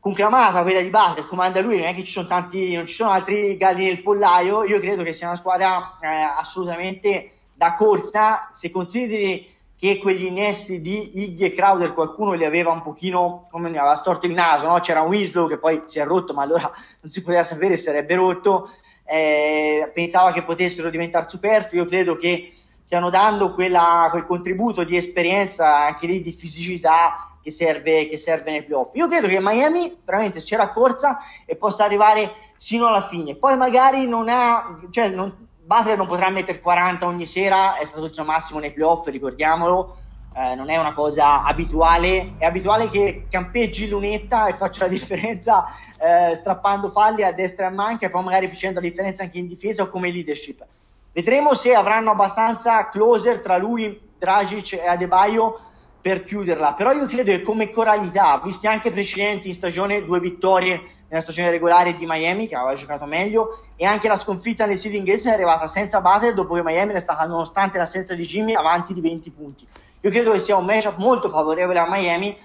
conclamata, 0.00 0.62
quella 0.62 0.80
di 0.80 0.88
Butler, 0.88 1.26
comanda 1.26 1.60
lui, 1.60 1.76
non 1.76 1.88
è 1.88 1.94
che 1.94 2.04
ci 2.04 2.12
sono 2.12 2.26
tanti, 2.26 2.74
non 2.74 2.86
ci 2.86 2.94
sono 2.94 3.10
altri 3.10 3.58
galli 3.58 3.84
nel 3.84 4.00
pollaio, 4.00 4.64
io 4.64 4.80
credo 4.80 5.02
che 5.02 5.12
sia 5.12 5.26
una 5.26 5.36
squadra 5.36 5.94
eh, 6.00 6.06
assolutamente 6.06 7.32
da 7.54 7.74
corsa, 7.74 8.48
se 8.50 8.70
consideri 8.70 9.46
che 9.76 9.98
quegli 9.98 10.24
innesti 10.24 10.80
di 10.80 11.22
Iggy 11.22 11.44
e 11.44 11.52
Crowder 11.52 11.92
qualcuno 11.92 12.32
li 12.32 12.46
aveva 12.46 12.70
un 12.70 12.82
pochino, 12.82 13.46
come 13.50 13.68
ne 13.68 13.78
aveva 13.78 13.94
storto 13.94 14.24
il 14.24 14.32
naso, 14.32 14.68
no? 14.68 14.80
c'era 14.80 15.02
un 15.02 15.08
Winslow 15.08 15.48
che 15.48 15.58
poi 15.58 15.82
si 15.86 15.98
è 15.98 16.04
rotto, 16.04 16.32
ma 16.32 16.42
allora 16.42 16.70
non 17.00 17.10
si 17.10 17.20
poteva 17.20 17.42
sapere 17.42 17.76
se 17.76 17.82
sarebbe 17.82 18.14
rotto, 18.14 18.70
eh, 19.04 19.90
pensava 19.92 20.32
che 20.32 20.42
potessero 20.42 20.90
diventare 20.90 21.28
superflui. 21.28 21.80
Io 21.80 21.86
credo 21.86 22.16
che 22.16 22.52
stiano 22.82 23.10
dando 23.10 23.54
quella, 23.54 24.08
quel 24.10 24.26
contributo 24.26 24.84
di 24.84 24.96
esperienza, 24.96 25.84
anche 25.86 26.06
lì 26.06 26.20
di 26.20 26.32
fisicità, 26.32 27.32
che 27.42 27.50
serve, 27.50 28.06
che 28.06 28.16
serve 28.16 28.50
nei 28.52 28.62
playoff. 28.62 28.94
Io 28.94 29.08
credo 29.08 29.26
che 29.26 29.40
Miami 29.40 29.96
veramente 30.04 30.40
sia 30.40 30.56
la 30.56 30.70
corsa 30.70 31.18
e 31.44 31.56
possa 31.56 31.84
arrivare 31.84 32.34
sino 32.56 32.86
alla 32.86 33.02
fine. 33.02 33.34
Poi 33.34 33.56
magari 33.56 34.06
non 34.06 34.28
ha, 34.28 34.78
cioè 34.90 35.08
non, 35.08 35.48
Butler 35.64 35.96
non 35.96 36.06
potrà 36.06 36.30
mettere 36.30 36.60
40 36.60 37.06
ogni 37.06 37.26
sera, 37.26 37.76
è 37.76 37.84
stato 37.84 38.04
il 38.04 38.14
suo 38.14 38.24
massimo 38.24 38.60
nei 38.60 38.72
playoff, 38.72 39.06
ricordiamolo. 39.08 39.96
Eh, 40.34 40.54
non 40.54 40.70
è 40.70 40.78
una 40.78 40.92
cosa 40.94 41.44
abituale, 41.44 42.34
è 42.38 42.46
abituale 42.46 42.88
che 42.88 43.26
campeggi 43.28 43.88
lunetta 43.88 44.46
e 44.46 44.54
faccia 44.54 44.84
la 44.86 44.90
differenza 44.90 45.66
eh, 45.98 46.34
strappando 46.34 46.88
falli 46.88 47.22
a 47.22 47.32
destra 47.32 47.66
e 47.66 47.68
a 47.68 47.72
manca 47.72 48.06
e 48.06 48.10
poi 48.10 48.24
magari 48.24 48.48
facendo 48.48 48.80
la 48.80 48.86
differenza 48.86 49.22
anche 49.22 49.38
in 49.38 49.46
difesa 49.46 49.82
o 49.82 49.88
come 49.88 50.10
leadership. 50.10 50.64
Vedremo 51.12 51.52
se 51.52 51.74
avranno 51.74 52.12
abbastanza 52.12 52.88
closer 52.88 53.40
tra 53.40 53.58
lui, 53.58 54.00
Dragic 54.18 54.72
e 54.72 54.86
Adebayo 54.86 55.60
per 56.00 56.24
chiuderla, 56.24 56.72
però 56.72 56.92
io 56.92 57.06
credo 57.06 57.30
che 57.30 57.42
come 57.42 57.70
coralità, 57.70 58.40
visti 58.42 58.66
anche 58.66 58.90
precedenti 58.90 59.48
in 59.48 59.54
stagione, 59.54 60.04
due 60.04 60.18
vittorie 60.18 60.80
nella 61.08 61.20
stagione 61.20 61.50
regolare 61.50 61.94
di 61.96 62.06
Miami 62.06 62.48
che 62.48 62.56
aveva 62.56 62.74
giocato 62.74 63.04
meglio 63.04 63.64
e 63.76 63.84
anche 63.84 64.08
la 64.08 64.16
sconfitta 64.16 64.64
nel 64.64 64.78
seeding 64.78 65.04
game 65.04 65.20
è 65.20 65.28
arrivata 65.28 65.68
senza 65.68 66.00
battere 66.00 66.32
dopo 66.32 66.54
che 66.54 66.62
Miami 66.62 66.94
è 66.94 67.00
stata 67.00 67.26
nonostante 67.26 67.76
l'assenza 67.76 68.14
di 68.14 68.24
Jimmy 68.24 68.54
avanti 68.54 68.94
di 68.94 69.02
20 69.02 69.30
punti. 69.30 69.66
Io 70.02 70.10
credo 70.10 70.32
che 70.32 70.38
sia 70.38 70.56
un 70.56 70.64
matchup 70.64 70.96
molto 70.98 71.28
favorevole 71.28 71.78
a 71.78 71.86
Miami, 71.88 72.36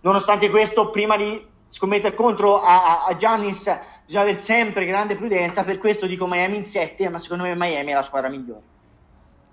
nonostante 0.00 0.48
questo 0.48 0.90
prima 0.90 1.16
di 1.16 1.44
scommettere 1.66 2.14
contro 2.14 2.60
a, 2.60 3.04
a 3.04 3.16
Giannis 3.16 3.78
bisogna 4.04 4.24
avere 4.24 4.38
sempre 4.38 4.86
grande 4.86 5.14
prudenza, 5.14 5.62
per 5.62 5.78
questo 5.78 6.06
dico 6.06 6.26
Miami 6.26 6.56
in 6.56 6.66
7, 6.66 7.08
ma 7.08 7.20
secondo 7.20 7.44
me 7.44 7.54
Miami 7.54 7.92
è 7.92 7.94
la 7.94 8.02
squadra 8.02 8.28
migliore. 8.28 8.62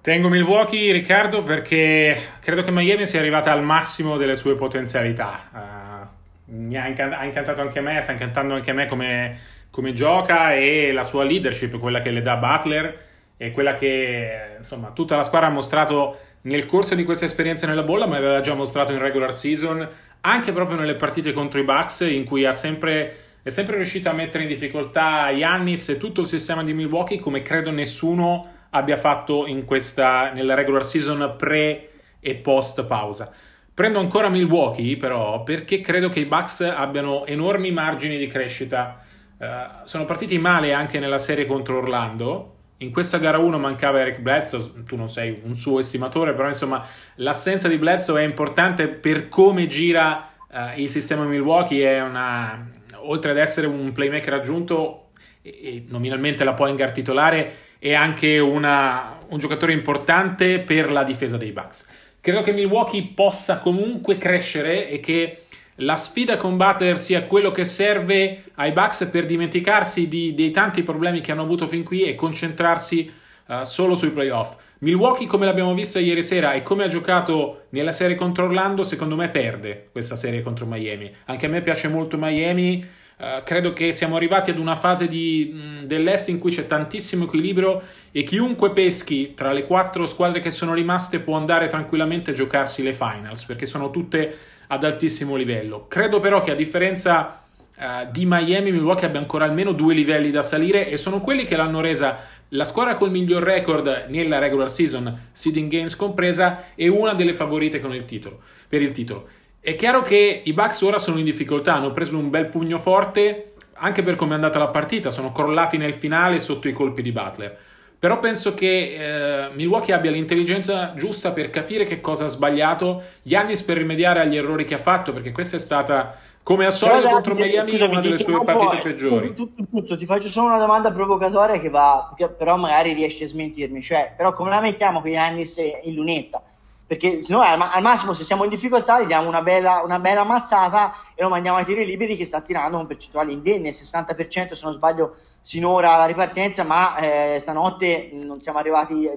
Tengo 0.02 0.30
Milwaukee, 0.30 0.92
Riccardo, 0.92 1.44
perché 1.44 2.18
credo 2.40 2.62
che 2.62 2.72
Miami 2.72 3.06
sia 3.06 3.20
arrivata 3.20 3.52
al 3.52 3.62
massimo 3.62 4.18
delle 4.18 4.36
sue 4.36 4.56
potenzialità. 4.56 6.10
Uh, 6.46 6.56
mi 6.56 6.76
ha, 6.78 6.88
incant- 6.88 7.14
ha, 7.14 7.26
incantato 7.26 7.62
anche 7.62 7.82
me, 7.82 8.02
sta 8.02 8.14
incantando 8.14 8.54
anche 8.54 8.72
me 8.72 8.86
come, 8.86 9.38
come, 9.70 9.94
gioca 9.94 10.54
e 10.54 10.92
la 10.92 11.04
sua 11.04 11.24
leadership, 11.24 11.78
quella 11.78 12.00
che 12.00 12.10
le 12.10 12.22
dà 12.22 12.38
Butler 12.38 13.06
e 13.38 13.52
quella 13.52 13.74
che 13.74 14.56
insomma 14.58 14.90
tutta 14.90 15.16
la 15.16 15.24
squadra 15.24 15.50
ha 15.50 15.52
mostrato 15.52 16.18
nel 16.48 16.66
corso 16.66 16.96
di 16.96 17.04
questa 17.04 17.26
esperienza 17.26 17.68
nella 17.68 17.84
bolla, 17.84 18.08
ma 18.08 18.18
aveva 18.18 18.40
già 18.40 18.54
mostrato 18.54 18.94
in 18.94 19.00
regular 19.00 19.34
season, 19.34 19.88
anche 20.22 20.52
proprio 20.54 20.78
nelle 20.78 20.96
partite 20.96 21.34
contro 21.34 21.60
i 21.60 21.64
Bucks, 21.64 22.02
in 22.02 22.24
cui 22.24 22.48
sempre, 22.54 23.16
è 23.44 23.50
sempre 23.50 23.76
riuscita 23.76 24.12
a 24.12 24.14
mettere 24.14 24.44
in 24.44 24.50
difficoltà 24.50 25.30
Yannis 25.30 25.90
e 25.90 25.98
tutto 25.98 26.22
il 26.22 26.28
sistema 26.28 26.64
di 26.64 26.74
Milwaukee, 26.74 27.20
come 27.20 27.42
credo 27.42 27.72
nessuno 27.72 28.56
abbia 28.72 28.98
fatto 28.98 29.46
questa, 29.66 30.32
nella 30.32 30.54
regular 30.54 30.86
season 30.86 31.36
pre 31.38 31.90
e 32.20 32.36
post 32.36 32.86
pausa. 32.86 33.32
Prendo 33.74 34.00
ancora 34.00 34.30
Milwaukee 34.30 34.98
però 34.98 35.44
perché 35.44 35.82
credo 35.82 36.10
che 36.10 36.20
i 36.22 36.26
Bucks 36.26 36.62
abbiano 36.62 37.26
enormi 37.26 37.72
margini 37.72 38.18
di 38.18 38.28
crescita. 38.28 39.04
Uh, 39.38 39.46
sono 39.84 40.06
partiti 40.06 40.40
male 40.40 40.74
anche 40.74 40.98
nella 40.98 41.20
serie 41.20 41.46
contro 41.46 41.78
Orlando. 41.78 42.57
In 42.80 42.92
questa 42.92 43.18
gara 43.18 43.40
1 43.40 43.58
mancava 43.58 44.00
Eric 44.00 44.20
Bledsoe, 44.20 44.84
tu 44.86 44.96
non 44.96 45.10
sei 45.10 45.36
un 45.44 45.56
suo 45.56 45.80
estimatore, 45.80 46.34
però 46.34 46.48
insomma 46.48 46.86
l'assenza 47.16 47.68
di 47.68 47.78
Bledsoe 47.78 48.22
è 48.22 48.26
importante 48.26 48.88
per 48.88 49.30
come 49.30 49.66
gira 49.66 50.32
uh, 50.48 50.80
il 50.80 50.88
sistema 50.88 51.24
Milwaukee, 51.24 51.84
è 51.84 52.02
una, 52.04 52.70
oltre 52.98 53.32
ad 53.32 53.38
essere 53.38 53.66
un 53.66 53.92
playmaker 53.92 54.34
aggiunto 54.34 55.08
e, 55.42 55.86
nominalmente 55.88 56.44
la 56.44 56.54
Poingar 56.54 56.92
titolare, 56.92 57.56
è 57.80 57.96
anche 57.96 58.38
una, 58.38 59.18
un 59.30 59.40
giocatore 59.40 59.74
importante 59.74 60.60
per 60.60 60.92
la 60.92 61.04
difesa 61.04 61.36
dei 61.36 61.52
Bucks. 61.52 61.88
Credo 62.22 62.44
che 62.44 62.52
Milwaukee 62.52 63.12
possa 63.16 63.58
comunque 63.58 64.20
crescere 64.20 64.88
e 64.88 65.00
che 65.00 65.46
la 65.78 65.96
sfida 65.96 66.38
con 66.38 66.58
Butler 66.58 66.98
sia 66.98 67.26
quello 67.26 67.52
che 67.52 67.66
serve 67.66 68.44
ai 68.56 68.72
Bucks 68.72 69.10
per 69.12 69.26
dimenticarsi 69.26 70.08
di, 70.08 70.34
dei 70.34 70.52
tanti 70.52 70.84
problemi 70.84 71.22
che 71.22 71.32
hanno 71.32 71.44
avuto 71.44 71.68
fin 71.68 71.84
qui 71.84 72.04
e 72.04 72.16
concentrarsi 72.16 73.12
uh, 73.48 73.64
solo 73.64 73.94
sui 73.94 74.12
playoff. 74.12 74.56
Milwaukee, 74.80 75.28
come 75.28 75.46
l'abbiamo 75.46 75.74
visto 75.74 76.00
ieri 76.00 76.24
sera 76.24 76.54
e 76.54 76.64
come 76.64 76.84
ha 76.84 76.88
giocato 76.88 77.66
nella 77.70 77.92
serie 77.92 78.16
contro 78.16 78.46
Orlando, 78.46 78.84
secondo 78.84 79.16
me 79.16 79.30
perde 79.30 79.90
questa 79.92 80.16
serie 80.16 80.42
contro 80.42 80.66
Miami. 80.66 81.12
Anche 81.26 81.46
a 81.46 81.50
me 81.50 81.62
piace 81.62 81.88
molto 81.88 82.18
Miami. 82.18 82.86
Uh, 83.18 83.44
credo 83.44 83.74
che 83.74 83.92
siamo 83.92 84.16
arrivati 84.16 84.52
ad 84.52 84.60
una 84.60 84.76
fase 84.76 85.08
di, 85.08 85.52
mh, 85.54 85.86
dell'Est 85.86 86.30
in 86.30 86.38
cui 86.38 86.52
c'è 86.52 86.68
tantissimo 86.68 87.24
equilibrio 87.24 87.82
e 88.12 88.22
chiunque 88.22 88.72
peschi 88.72 89.34
tra 89.34 89.52
le 89.52 89.66
quattro 89.66 90.06
squadre 90.06 90.40
che 90.40 90.52
sono 90.52 90.76
rimaste 90.76 91.20
può 91.20 91.36
andare 91.36 91.66
tranquillamente 91.66 92.30
a 92.30 92.34
giocarsi 92.36 92.84
le 92.84 92.94
finals 92.94 93.46
perché 93.46 93.66
sono 93.66 93.90
tutte 93.90 94.38
ad 94.68 94.84
altissimo 94.84 95.36
livello. 95.36 95.86
Credo 95.88 96.20
però 96.20 96.42
che 96.42 96.52
a 96.52 96.56
differenza 96.56 97.44
uh, 97.76 97.84
di 98.12 98.26
Miami, 98.26 98.72
Milwaukee 98.72 99.08
abbia 99.08 99.20
ancora 99.20 99.46
almeno 99.46 99.72
due 99.72 99.94
livelli 99.94 100.32
da 100.32 100.42
salire 100.42 100.90
e 100.90 100.98
sono 100.98 101.22
quelli 101.22 101.44
che 101.44 101.56
l'hanno 101.56 101.82
resa 101.82 102.18
la 102.50 102.64
squadra 102.64 102.96
col 102.96 103.12
miglior 103.12 103.44
record 103.44 104.06
nella 104.10 104.40
regular 104.40 104.70
season, 104.70 105.30
seeding 105.32 105.70
games 105.70 105.96
compresa, 105.96 106.66
e 106.76 106.88
una 106.88 107.14
delle 107.14 107.34
favorite 107.34 107.78
il 107.78 108.06
titolo, 108.06 108.40
per 108.68 108.82
il 108.82 108.92
titolo. 108.92 109.28
È 109.60 109.76
chiaro 109.76 110.02
che 110.02 110.42
i 110.44 110.54
Bucks 110.54 110.82
ora 110.82 110.98
sono 110.98 111.18
in 111.18 111.26
difficoltà, 111.26 111.76
hanno 111.76 111.92
preso 111.92 112.18
un 112.18 112.30
bel 112.30 112.46
pugno 112.46 112.78
forte 112.78 113.54
anche 113.80 114.04
per 114.04 114.16
come 114.16 114.32
è 114.32 114.36
andata 114.36 114.60
la 114.60 114.68
partita, 114.68 115.12
sono 115.12 115.32
crollati 115.32 115.78
nel 115.78 115.94
finale 115.94 116.40
sotto 116.40 116.68
i 116.68 116.74
colpi 116.74 117.02
di 117.02 117.12
Butler. 117.12 117.58
Però 118.00 118.20
penso 118.20 118.54
che 118.54 119.48
eh, 119.48 119.50
Milwaukee 119.54 119.94
abbia 119.94 120.12
l'intelligenza 120.12 120.94
giusta 120.96 121.32
per 121.32 121.50
capire 121.50 121.84
che 121.84 122.00
cosa 122.00 122.26
ha 122.26 122.28
sbagliato, 122.28 123.02
Giannis 123.24 123.64
per 123.64 123.78
rimediare 123.78 124.22
agli 124.22 124.38
errori 124.38 124.66
che 124.66 124.76
ha 124.76 124.80
fatto, 124.80 125.14
perché 125.14 125.32
questa 125.32 125.56
è 125.56 125.60
stata, 125.60 126.16
come 126.44 126.66
al 126.66 126.74
solito 126.74 127.10
contro 127.10 127.34
Miami, 127.34 127.72
scusami, 127.72 127.92
una 127.94 128.02
delle 128.02 128.20
sue 128.20 128.44
partite 128.44 128.78
peggiori. 128.84 129.34
Tutto, 129.34 129.64
tutto, 129.68 129.98
ti 129.98 130.06
faccio 130.06 130.28
solo 130.28 130.48
una 130.48 130.60
domanda 130.60 130.92
provocatoria 130.92 131.60
che 131.60 131.70
va, 131.70 132.14
però 132.38 132.56
magari 132.58 132.94
riesci 132.94 133.24
a 133.24 133.28
smentirmi, 133.28 133.82
cioè, 133.82 134.14
però 134.16 134.32
come 134.32 134.52
la 134.52 134.62
mettiamo 134.62 135.02
con 135.02 135.10
Giannis 135.10 135.58
in 135.58 135.96
lunetta? 135.96 136.42
perché 136.88 137.22
se 137.22 137.34
no 137.34 137.42
al, 137.42 137.60
al, 137.60 137.82
massimo 137.82 138.14
se 138.14 138.24
siamo 138.24 138.46
in 138.46 138.50
difficoltà 138.50 139.02
gli 139.02 139.08
diamo 139.08 139.28
una 139.28 139.42
bella, 139.42 139.82
una 139.84 140.00
bella 140.00 140.24
mazzata 140.24 140.94
e 141.16 141.22
lo 141.22 141.28
mandiamo 141.28 141.58
ai 141.58 141.66
tiri 141.66 141.86
liberi 141.86 142.16
che 142.16 142.24
sta 142.24 142.40
tirando 142.40 142.78
con 142.78 142.88
percentuali 142.88 143.34
indegne, 143.34 143.72
60% 143.72 144.54
se 144.54 144.64
non 144.64 144.72
sbaglio 144.72 145.18
sinora 145.48 145.94
alla 145.94 146.08
ripartenza, 146.08 146.66
ma 146.66 146.98
eh, 146.98 147.40
stanotte 147.40 148.10
non 148.12 148.42
siamo 148.42 148.60
arrivati, 148.60 149.10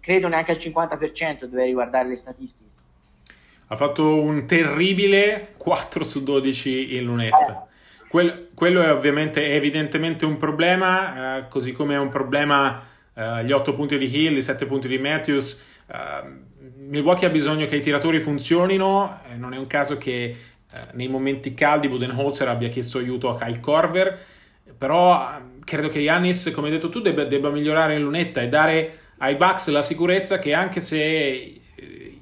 credo 0.00 0.26
neanche 0.26 0.50
al 0.50 0.56
50%, 0.56 1.44
dovrei 1.44 1.66
riguardare 1.66 2.08
le 2.08 2.16
statistiche. 2.16 2.70
Ha 3.68 3.76
fatto 3.76 4.20
un 4.20 4.46
terribile 4.46 5.54
4 5.56 6.02
su 6.02 6.24
12 6.24 6.96
in 6.96 7.04
lunetta. 7.04 7.68
Eh. 7.68 8.06
Quel, 8.08 8.48
quello 8.52 8.82
è 8.82 8.90
ovviamente, 8.90 9.46
è 9.46 9.54
evidentemente 9.54 10.24
un 10.24 10.36
problema, 10.38 11.36
eh, 11.36 11.48
così 11.48 11.70
come 11.70 11.94
è 11.94 11.98
un 11.98 12.08
problema 12.08 12.82
eh, 13.14 13.44
gli 13.44 13.52
8 13.52 13.72
punti 13.74 13.96
di 13.96 14.12
Hill, 14.12 14.36
i 14.36 14.42
7 14.42 14.66
punti 14.66 14.88
di 14.88 14.98
Matthews. 14.98 15.64
Uh, 15.86 16.28
Milwaukee 16.78 17.28
ha 17.28 17.30
bisogno 17.30 17.66
che 17.66 17.76
i 17.76 17.80
tiratori 17.80 18.18
funzionino, 18.18 19.20
eh, 19.30 19.36
non 19.36 19.54
è 19.54 19.56
un 19.56 19.68
caso 19.68 19.98
che 19.98 20.24
eh, 20.24 20.36
nei 20.94 21.06
momenti 21.06 21.54
caldi 21.54 21.88
Budenholzer 21.88 22.48
abbia 22.48 22.68
chiesto 22.70 22.98
aiuto 22.98 23.28
a 23.28 23.36
Kyle 23.36 23.60
Corver, 23.60 24.18
però 24.76 25.30
eh, 25.30 25.55
credo 25.66 25.88
che 25.88 26.00
Giannis, 26.02 26.52
come 26.54 26.68
hai 26.68 26.74
detto 26.74 26.88
tu, 26.88 27.00
debba, 27.00 27.24
debba 27.24 27.50
migliorare 27.50 27.96
in 27.96 28.02
lunetta 28.02 28.40
e 28.40 28.48
dare 28.48 28.98
ai 29.18 29.34
Bucks 29.34 29.68
la 29.68 29.82
sicurezza 29.82 30.38
che 30.38 30.54
anche 30.54 30.78
se 30.80 30.96
eh, 30.96 32.18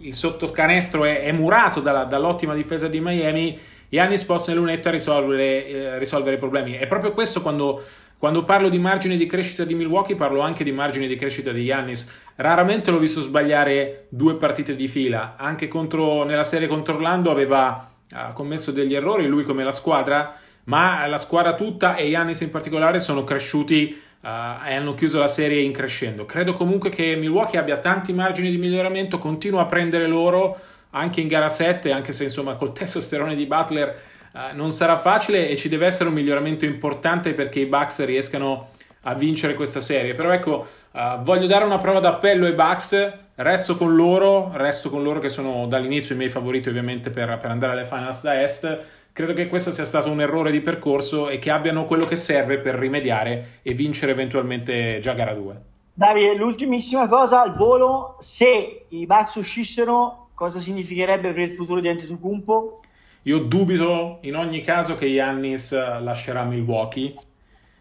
il 0.00 0.14
sottocanestro 0.14 1.04
è, 1.04 1.22
è 1.22 1.32
murato 1.32 1.80
dalla, 1.80 2.04
dall'ottima 2.04 2.54
difesa 2.54 2.88
di 2.88 3.00
Miami, 3.00 3.56
Giannis 3.88 4.24
possa 4.24 4.50
in 4.50 4.58
lunetta 4.58 4.90
risolvere, 4.90 5.66
eh, 5.66 5.98
risolvere 5.98 6.36
i 6.36 6.38
problemi. 6.38 6.72
È 6.72 6.86
proprio 6.88 7.12
questo 7.12 7.40
quando 7.40 7.82
quando 8.18 8.42
parlo 8.42 8.68
di 8.68 8.80
margine 8.80 9.16
di 9.16 9.26
crescita 9.26 9.62
di 9.62 9.76
Milwaukee 9.76 10.16
parlo 10.16 10.40
anche 10.40 10.64
di 10.64 10.72
margine 10.72 11.06
di 11.06 11.14
crescita 11.14 11.52
di 11.52 11.62
Yannis. 11.62 12.22
Raramente 12.34 12.90
l'ho 12.90 12.98
visto 12.98 13.20
sbagliare 13.20 14.06
due 14.08 14.34
partite 14.34 14.74
di 14.74 14.88
fila, 14.88 15.36
anche 15.38 15.68
contro, 15.68 16.24
nella 16.24 16.42
serie 16.42 16.66
contro 16.66 16.94
Orlando 16.94 17.30
aveva 17.30 17.88
uh, 18.12 18.32
commesso 18.32 18.72
degli 18.72 18.92
errori, 18.92 19.28
lui 19.28 19.44
come 19.44 19.62
la 19.62 19.70
squadra, 19.70 20.36
ma 20.68 21.06
la 21.06 21.18
squadra 21.18 21.54
tutta 21.54 21.96
e 21.96 22.06
Yannis 22.08 22.40
in 22.40 22.50
particolare 22.50 23.00
sono 23.00 23.24
cresciuti 23.24 24.00
uh, 24.20 24.26
e 24.66 24.74
hanno 24.74 24.94
chiuso 24.94 25.18
la 25.18 25.26
serie 25.26 25.60
in 25.60 25.72
crescendo. 25.72 26.24
Credo 26.24 26.52
comunque 26.52 26.90
che 26.90 27.16
Milwaukee 27.16 27.58
abbia 27.58 27.78
tanti 27.78 28.12
margini 28.12 28.50
di 28.50 28.58
miglioramento, 28.58 29.18
continua 29.18 29.62
a 29.62 29.66
prendere 29.66 30.06
loro 30.06 30.58
anche 30.90 31.20
in 31.20 31.28
gara 31.28 31.48
7, 31.48 31.90
anche 31.90 32.12
se 32.12 32.24
insomma 32.24 32.54
col 32.54 32.72
testosterone 32.72 33.34
di 33.34 33.46
Butler 33.46 34.16
Uh, 34.30 34.54
non 34.54 34.70
sarà 34.72 34.98
facile 34.98 35.48
e 35.48 35.56
ci 35.56 35.70
deve 35.70 35.86
essere 35.86 36.10
un 36.10 36.14
miglioramento 36.14 36.66
importante 36.66 37.32
perché 37.32 37.60
i 37.60 37.66
Bucks 37.66 38.04
riescano 38.04 38.68
a 39.02 39.14
vincere 39.14 39.54
questa 39.54 39.80
serie. 39.80 40.14
Però 40.14 40.30
ecco, 40.30 40.66
uh, 40.92 41.22
voglio 41.22 41.46
dare 41.46 41.64
una 41.64 41.78
prova 41.78 41.98
d'appello 41.98 42.44
ai 42.44 42.52
Bucks, 42.52 43.10
resto 43.36 43.76
con 43.78 43.96
loro, 43.96 44.50
resto 44.52 44.90
con 44.90 45.02
loro 45.02 45.18
che 45.18 45.30
sono 45.30 45.66
dall'inizio 45.66 46.14
i 46.14 46.18
miei 46.18 46.30
favoriti 46.30 46.68
ovviamente 46.68 47.08
per, 47.08 47.38
per 47.38 47.50
andare 47.50 47.72
alle 47.72 47.86
finals 47.86 48.20
da 48.20 48.42
est. 48.42 48.78
Credo 49.18 49.32
che 49.32 49.48
questo 49.48 49.72
sia 49.72 49.84
stato 49.84 50.12
un 50.12 50.20
errore 50.20 50.52
di 50.52 50.60
percorso 50.60 51.28
e 51.28 51.38
che 51.38 51.50
abbiano 51.50 51.86
quello 51.86 52.06
che 52.06 52.14
serve 52.14 52.60
per 52.60 52.76
rimediare 52.76 53.58
e 53.62 53.74
vincere 53.74 54.12
eventualmente 54.12 55.00
già 55.00 55.12
gara 55.14 55.34
2. 55.34 55.60
Davide, 55.92 56.36
l'ultimissima 56.36 57.08
cosa 57.08 57.42
al 57.42 57.56
volo, 57.56 58.14
se 58.20 58.84
i 58.86 59.06
Bucks 59.06 59.34
uscissero 59.34 60.28
cosa 60.34 60.60
significherebbe 60.60 61.32
per 61.32 61.48
il 61.48 61.50
futuro 61.50 61.80
di 61.80 61.88
Antetokounmpo? 61.88 62.80
Io 63.22 63.38
dubito 63.40 64.18
in 64.20 64.36
ogni 64.36 64.60
caso 64.60 64.96
che 64.96 65.06
Yannis 65.06 65.72
lascerà 65.72 66.44
Milwaukee. 66.44 67.12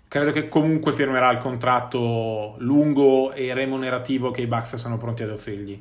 Credo 0.07 0.31
che 0.31 0.49
comunque 0.49 0.91
firmerà 0.91 1.29
il 1.29 1.37
contratto 1.37 2.55
lungo 2.57 3.31
e 3.31 3.53
remunerativo 3.53 4.31
che 4.31 4.41
i 4.41 4.47
Bucks 4.47 4.77
sono 4.77 4.97
pronti 4.97 5.21
ad 5.21 5.29
offrirgli. 5.29 5.79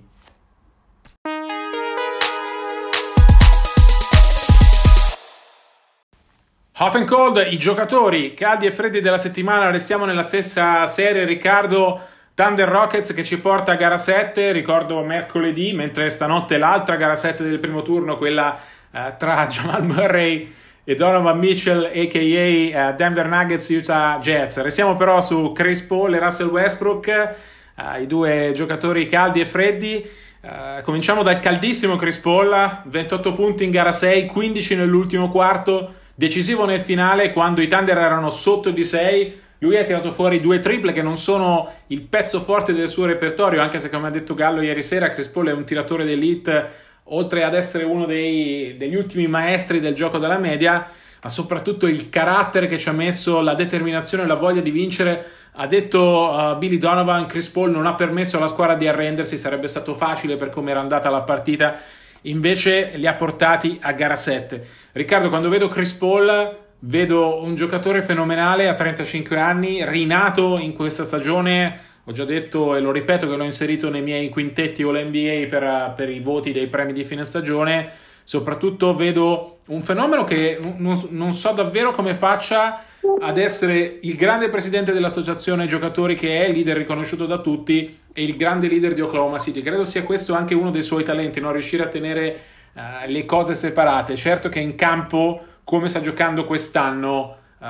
Hot 6.79 6.95
and 6.95 7.07
cold, 7.07 7.43
i 7.51 7.57
giocatori 7.57 8.35
caldi 8.35 8.67
e 8.67 8.71
freddi 8.71 9.01
della 9.01 9.17
settimana, 9.17 9.71
restiamo 9.71 10.05
nella 10.05 10.23
stessa 10.23 10.85
serie. 10.85 11.25
Riccardo, 11.25 11.99
Thunder 12.35 12.69
Rockets 12.69 13.15
che 13.15 13.25
ci 13.25 13.41
porta 13.41 13.73
a 13.73 13.77
gara 13.77 13.97
7, 13.97 14.53
ricordo 14.53 15.03
mercoledì, 15.03 15.73
mentre 15.73 16.11
stanotte 16.11 16.59
l'altra 16.59 16.97
gara 16.97 17.17
7 17.17 17.43
del 17.45 17.61
primo 17.61 17.81
turno, 17.81 18.19
quella 18.19 18.61
eh, 18.93 19.15
tra 19.17 19.47
Jamal 19.49 19.87
Murray 19.87 20.53
e 20.85 20.95
Donovan 20.95 21.39
Mitchell, 21.39 21.83
a.k.a. 21.83 22.91
Eh, 22.91 22.95
Denver 22.95 23.27
Nuggets, 23.27 23.71
Utah 23.71 24.19
Jets. 24.21 24.61
Restiamo 24.61 24.97
però 24.97 25.23
su 25.23 25.53
Chris 25.53 25.81
Paul 25.81 26.13
e 26.13 26.19
Russell 26.19 26.49
Westbrook, 26.49 27.09
eh, 27.09 28.03
i 28.03 28.07
due 28.07 28.53
giocatori 28.55 29.09
caldi 29.09 29.41
e 29.41 29.47
freddi. 29.47 30.07
Uh, 30.43 30.83
cominciamo 30.83 31.23
dal 31.23 31.41
caldissimo 31.41 31.97
Chris 31.97 32.19
Paul, 32.19 32.83
28 32.85 33.33
punti 33.33 33.65
in 33.65 33.71
gara 33.71 33.91
6, 33.91 34.27
15 34.27 34.77
nell'ultimo 34.77 35.29
quarto, 35.29 36.05
decisivo 36.17 36.65
nel 36.65 36.81
finale 36.81 37.31
quando 37.31 37.61
i 37.61 37.69
Thunder 37.69 37.99
erano 37.99 38.31
sotto 38.31 38.71
di 38.71 38.83
6. 38.83 39.45
Lui 39.59 39.77
ha 39.77 39.85
tirato 39.85 40.11
fuori 40.11 40.41
due 40.41 40.61
triple 40.61 40.93
che 40.93 41.03
non 41.03 41.17
sono 41.17 41.71
il 41.89 42.03
pezzo 42.03 42.41
forte 42.41 42.73
del 42.75 42.89
suo 42.89 43.07
repertorio, 43.07 43.63
anche 43.63 43.79
se 43.79 43.89
come 43.89 44.09
ha 44.09 44.11
detto 44.11 44.35
Gallo 44.35 44.61
ieri 44.61 44.83
sera, 44.83 45.11
Chris 45.11 45.29
Paul 45.29 45.49
è 45.49 45.53
un 45.53 45.65
tiratore 45.65 46.05
d'elite, 46.05 46.85
oltre 47.05 47.45
ad 47.45 47.55
essere 47.55 47.85
uno 47.85 48.05
dei, 48.05 48.77
degli 48.77 48.97
ultimi 48.97 49.27
maestri 49.29 49.81
del 49.81 49.95
gioco 49.95 50.19
della 50.19 50.39
media, 50.39 50.89
ma 51.23 51.29
soprattutto 51.29 51.87
il 51.87 52.11
carattere 52.11 52.67
che 52.67 52.79
ci 52.79 52.89
ha 52.89 52.93
messo, 52.93 53.41
la 53.41 53.55
determinazione 53.55 54.27
la 54.27 54.35
voglia 54.35 54.61
di 54.61 54.71
vincere. 54.71 55.25
Ha 55.59 55.67
detto 55.67 56.29
uh, 56.29 56.59
Billy 56.59 56.77
Donovan, 56.77 57.25
Chris 57.25 57.49
Paul 57.49 57.71
non 57.71 57.87
ha 57.87 57.95
permesso 57.95 58.37
alla 58.37 58.49
squadra 58.49 58.75
di 58.75 58.87
arrendersi, 58.87 59.39
sarebbe 59.39 59.69
stato 59.69 59.95
facile 59.95 60.37
per 60.37 60.51
come 60.51 60.71
era 60.71 60.81
andata 60.81 61.09
la 61.09 61.23
partita 61.23 61.79
invece 62.23 62.93
li 62.97 63.07
ha 63.07 63.15
portati 63.15 63.79
a 63.81 63.93
gara 63.93 64.17
7. 64.17 64.67
Riccardo, 64.93 65.29
quando 65.29 65.49
vedo 65.49 65.69
Chris 65.69 65.93
Paul, 65.93 66.57
vedo 66.81 67.43
un 67.43 67.55
giocatore 67.55 68.03
fenomenale 68.03 68.69
a 68.69 68.75
35 68.75 69.39
anni, 69.39 69.85
rinato 69.85 70.59
in 70.59 70.73
questa 70.73 71.05
stagione. 71.05 71.81
Ho 72.05 72.13
già 72.13 72.25
detto 72.25 72.77
e 72.77 72.81
lo 72.81 72.93
ripeto 72.93 73.29
che 73.29 73.37
l'ho 73.37 73.45
inserito 73.45 73.91
nei 73.91 74.03
miei 74.03 74.29
quintetti 74.29 74.83
o 74.83 74.93
l'NBA 74.93 75.47
per, 75.49 75.93
per 75.97 76.09
i 76.09 76.21
voti 76.21 76.53
dei 76.53 76.69
premi 76.69 76.93
di 76.93 77.05
fine 77.05 77.25
stagione. 77.25 77.91
Soprattutto 78.23 78.95
vedo 78.95 79.59
un 79.69 79.83
fenomeno 79.83 80.25
che 80.25 80.59
non, 80.77 81.01
non 81.11 81.33
so 81.33 81.53
davvero 81.53 81.93
come 81.93 82.15
faccia 82.15 82.85
ad 83.21 83.39
essere 83.39 83.99
il 84.03 84.17
grande 84.17 84.49
presidente 84.49 84.93
dell'associazione 84.93 85.67
giocatori 85.67 86.15
che 86.15 86.45
è 86.45 86.53
leader 86.53 86.77
riconosciuto 86.77 87.27
da 87.27 87.39
tutti 87.39 88.01
e 88.13 88.23
il 88.23 88.37
grande 88.37 88.69
leader 88.69 88.95
di 88.95 89.01
Oklahoma 89.01 89.39
City. 89.39 89.63
Credo 89.63 89.85
sia 89.85 90.05
questo 90.05 90.35
anche 90.35 90.55
uno 90.55 90.71
dei 90.71 90.83
suoi 90.83 91.05
talenti, 91.05 91.41
no? 91.41 91.51
riuscire 91.51 91.83
a 91.83 91.89
tenere 91.89 92.41
uh, 92.75 92.81
le 93.07 93.25
cose 93.25 93.55
separate. 93.55 94.17
Certo 94.17 94.49
che 94.49 94.61
in 94.61 94.75
campo, 94.75 95.45
come 95.65 95.89
sta 95.89 96.01
giocando 96.01 96.43
quest'anno, 96.43 97.35
uh, 97.59 97.65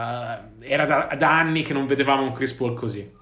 era 0.60 0.84
da, 0.84 1.14
da, 1.16 1.38
anni 1.38 1.62
che 1.62 1.72
non 1.72 1.86
vedevamo 1.86 2.22
un 2.22 2.32
Chris 2.32 2.52
Paul 2.52 2.74
così. 2.74 3.14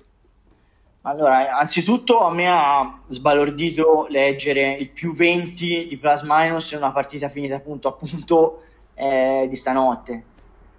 Allora, 1.02 1.58
anzitutto 1.58 2.20
a 2.20 2.32
me 2.32 2.48
ha 2.48 3.00
sbalordito 3.06 4.06
leggere 4.08 4.72
il 4.72 4.88
più 4.88 5.14
20 5.14 5.86
di 5.88 5.96
plus 5.98 6.22
minus 6.22 6.72
in 6.72 6.78
una 6.78 6.92
partita 6.92 7.28
finita 7.28 7.60
punto 7.60 7.88
a 7.88 7.92
punto 7.92 8.62
eh, 8.94 9.46
di 9.48 9.56
stanotte 9.56 10.24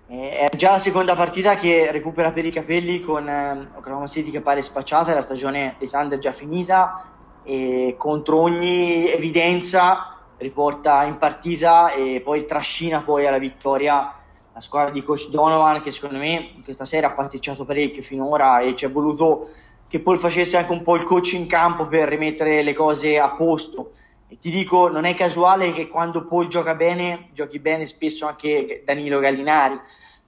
è 0.07 0.49
già 0.55 0.71
la 0.71 0.77
seconda 0.77 1.15
partita 1.15 1.55
che 1.55 1.91
recupera 1.91 2.31
per 2.31 2.45
i 2.45 2.51
capelli 2.51 3.01
con 3.01 3.27
eh, 3.27 3.69
Oklahoma 3.75 4.05
City 4.05 4.29
che 4.29 4.41
pare 4.41 4.61
spacciata, 4.61 5.13
la 5.13 5.21
stagione 5.21 5.75
dei 5.79 5.89
Thunder 5.89 6.19
già 6.19 6.31
finita 6.31 7.11
e 7.43 7.95
contro 7.97 8.39
ogni 8.39 9.09
evidenza 9.09 10.17
riporta 10.37 11.03
in 11.05 11.17
partita 11.17 11.91
e 11.93 12.21
poi 12.23 12.45
trascina 12.45 13.01
poi 13.01 13.25
alla 13.25 13.37
vittoria 13.37 14.13
la 14.53 14.59
squadra 14.59 14.91
di 14.91 15.03
coach 15.03 15.29
Donovan 15.29 15.81
che 15.81 15.91
secondo 15.91 16.17
me 16.17 16.61
questa 16.63 16.85
serie 16.85 17.07
ha 17.07 17.13
pasticciato 17.13 17.65
parecchio 17.65 18.01
finora 18.01 18.59
e 18.59 18.75
ci 18.75 18.85
è 18.85 18.91
voluto 18.91 19.49
che 19.87 19.99
poi 19.99 20.17
facesse 20.17 20.57
anche 20.57 20.71
un 20.71 20.81
po' 20.83 20.95
il 20.95 21.03
coach 21.03 21.33
in 21.33 21.47
campo 21.47 21.87
per 21.87 22.09
rimettere 22.09 22.61
le 22.61 22.73
cose 22.73 23.17
a 23.17 23.31
posto 23.31 23.91
e 24.27 24.37
ti 24.37 24.49
dico, 24.49 24.87
non 24.87 25.05
è 25.05 25.13
casuale 25.13 25.71
che 25.71 25.87
quando 25.87 26.25
Paul 26.25 26.47
gioca 26.47 26.73
bene, 26.73 27.29
giochi 27.33 27.59
bene 27.59 27.85
spesso 27.85 28.25
anche 28.25 28.81
Danilo 28.83 29.19
Gallinari, 29.19 29.79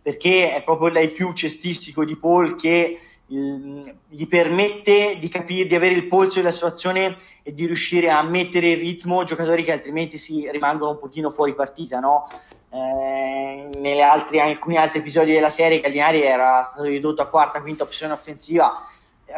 perché 0.02 0.54
è 0.54 0.64
proprio 0.64 0.90
l'IQ 0.90 1.34
cestistico 1.34 2.06
di 2.06 2.16
Paul 2.16 2.56
che 2.56 3.00
gli 3.30 4.28
permette 4.28 5.18
di 5.20 5.28
capire, 5.28 5.68
di 5.68 5.76
avere 5.76 5.96
il 5.96 6.08
polso 6.08 6.40
della 6.40 6.52
situazione 6.52 7.18
e 7.44 7.54
di 7.54 7.66
riuscire 7.66 8.10
a 8.10 8.22
mettere 8.24 8.70
il 8.70 8.78
ritmo 8.78 9.24
giocatori 9.24 9.64
che 9.64 9.74
altrimenti 9.74 10.18
si 10.18 10.50
rimangono 10.50 10.92
un 10.92 11.00
pochino 11.00 11.30
fuori 11.30 11.54
partita, 11.54 12.00
no? 12.00 12.28
Eh, 12.70 13.70
nelle 13.80 14.02
altre, 14.02 14.40
alcuni 14.40 14.78
altri 14.78 15.00
episodi 15.00 15.34
della 15.34 15.50
serie 15.50 15.82
Gallinari 15.82 16.22
era 16.22 16.62
stato 16.62 16.84
ridotto 16.84 17.22
a 17.22 17.28
quarta, 17.28 17.62
quinta 17.62 17.84
opzione 17.84 18.14
offensiva, 18.14 18.82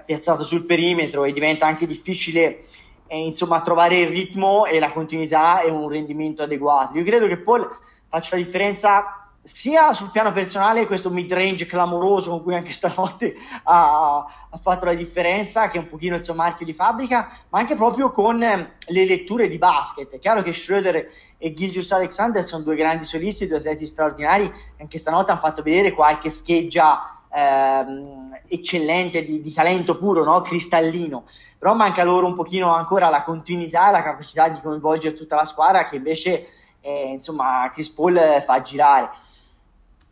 piazzato 0.06 0.46
sul 0.46 0.66
perimetro 0.66 1.24
e 1.24 1.32
diventa 1.32 1.66
anche 1.66 1.88
difficile 1.88 2.66
e, 3.12 3.26
insomma, 3.26 3.62
trovare 3.62 3.98
il 3.98 4.08
ritmo 4.08 4.68
e 4.68 4.78
la 4.78 4.92
continuità 4.92 5.62
e 5.62 5.72
un 5.72 5.90
rendimento 5.90 6.44
adeguato. 6.44 6.96
Io 6.96 7.04
credo 7.04 7.26
che 7.26 7.38
Paul 7.38 7.68
faccia 8.08 8.36
la 8.36 8.44
differenza 8.44 9.30
sia 9.42 9.94
sul 9.94 10.12
piano 10.12 10.32
personale, 10.32 10.86
questo 10.86 11.10
mid-range 11.10 11.66
clamoroso 11.66 12.30
con 12.30 12.44
cui 12.44 12.54
anche 12.54 12.72
stanotte 12.72 13.34
ha, 13.64 14.18
ha, 14.50 14.58
fatto 14.62 14.86
la 14.86 14.94
differenza, 14.94 15.70
che 15.70 15.78
è 15.78 15.82
un 15.82 15.90
pochino 15.90 16.18
il 16.18 16.24
suo 16.24 16.36
marchio 16.36 16.68
di 16.68 16.74
fabbrica, 16.74 17.32
ma 17.50 17.58
anche 17.58 17.76
proprio 17.76 18.12
con 18.12 18.38
le 18.38 19.06
letture 19.06 19.48
di 19.48 19.58
basket. 19.58 20.12
È 20.12 20.20
chiaro 20.20 20.44
che 20.44 20.54
Schroeder 20.54 21.10
e 21.40 21.54
Gilgius 21.56 21.92
Alexander 21.92 22.46
sono 22.46 22.62
due 22.62 22.76
grandi 22.76 23.06
solisti, 23.06 23.48
due 23.48 23.58
atleti 23.58 23.88
straordinari, 23.88 24.52
anche 24.80 25.00
stanotte 25.00 25.32
hanno 25.32 25.40
fatto 25.40 25.64
vedere 25.64 25.94
qualche 25.94 26.30
scheggia 26.30 27.19
ehm, 27.32 28.40
eccellente 28.48 29.24
di, 29.24 29.42
di, 29.42 29.54
talento 29.54 29.98
puro, 29.98 30.24
no? 30.24 30.42
cristallino, 30.42 31.26
però 31.58 31.74
manca 31.76 32.04
loro 32.04 32.26
un 32.26 32.34
pochino 32.36 32.74
ancora 32.74 33.10
la 33.10 33.24
continuità 33.24 33.90
e 33.90 33.92
la 33.92 34.04
capacità 34.04 34.50
di 34.50 34.60
coinvolgere 34.62 35.16
tutta 35.16 35.36
la 35.36 35.46
squadra 35.46 35.86
che 35.86 35.98
invece 35.98 36.48
eh, 36.82 37.12
insomma 37.14 37.70
Chris 37.74 37.90
Paul 37.90 38.42
fa 38.44 38.62
girare. 38.62 39.10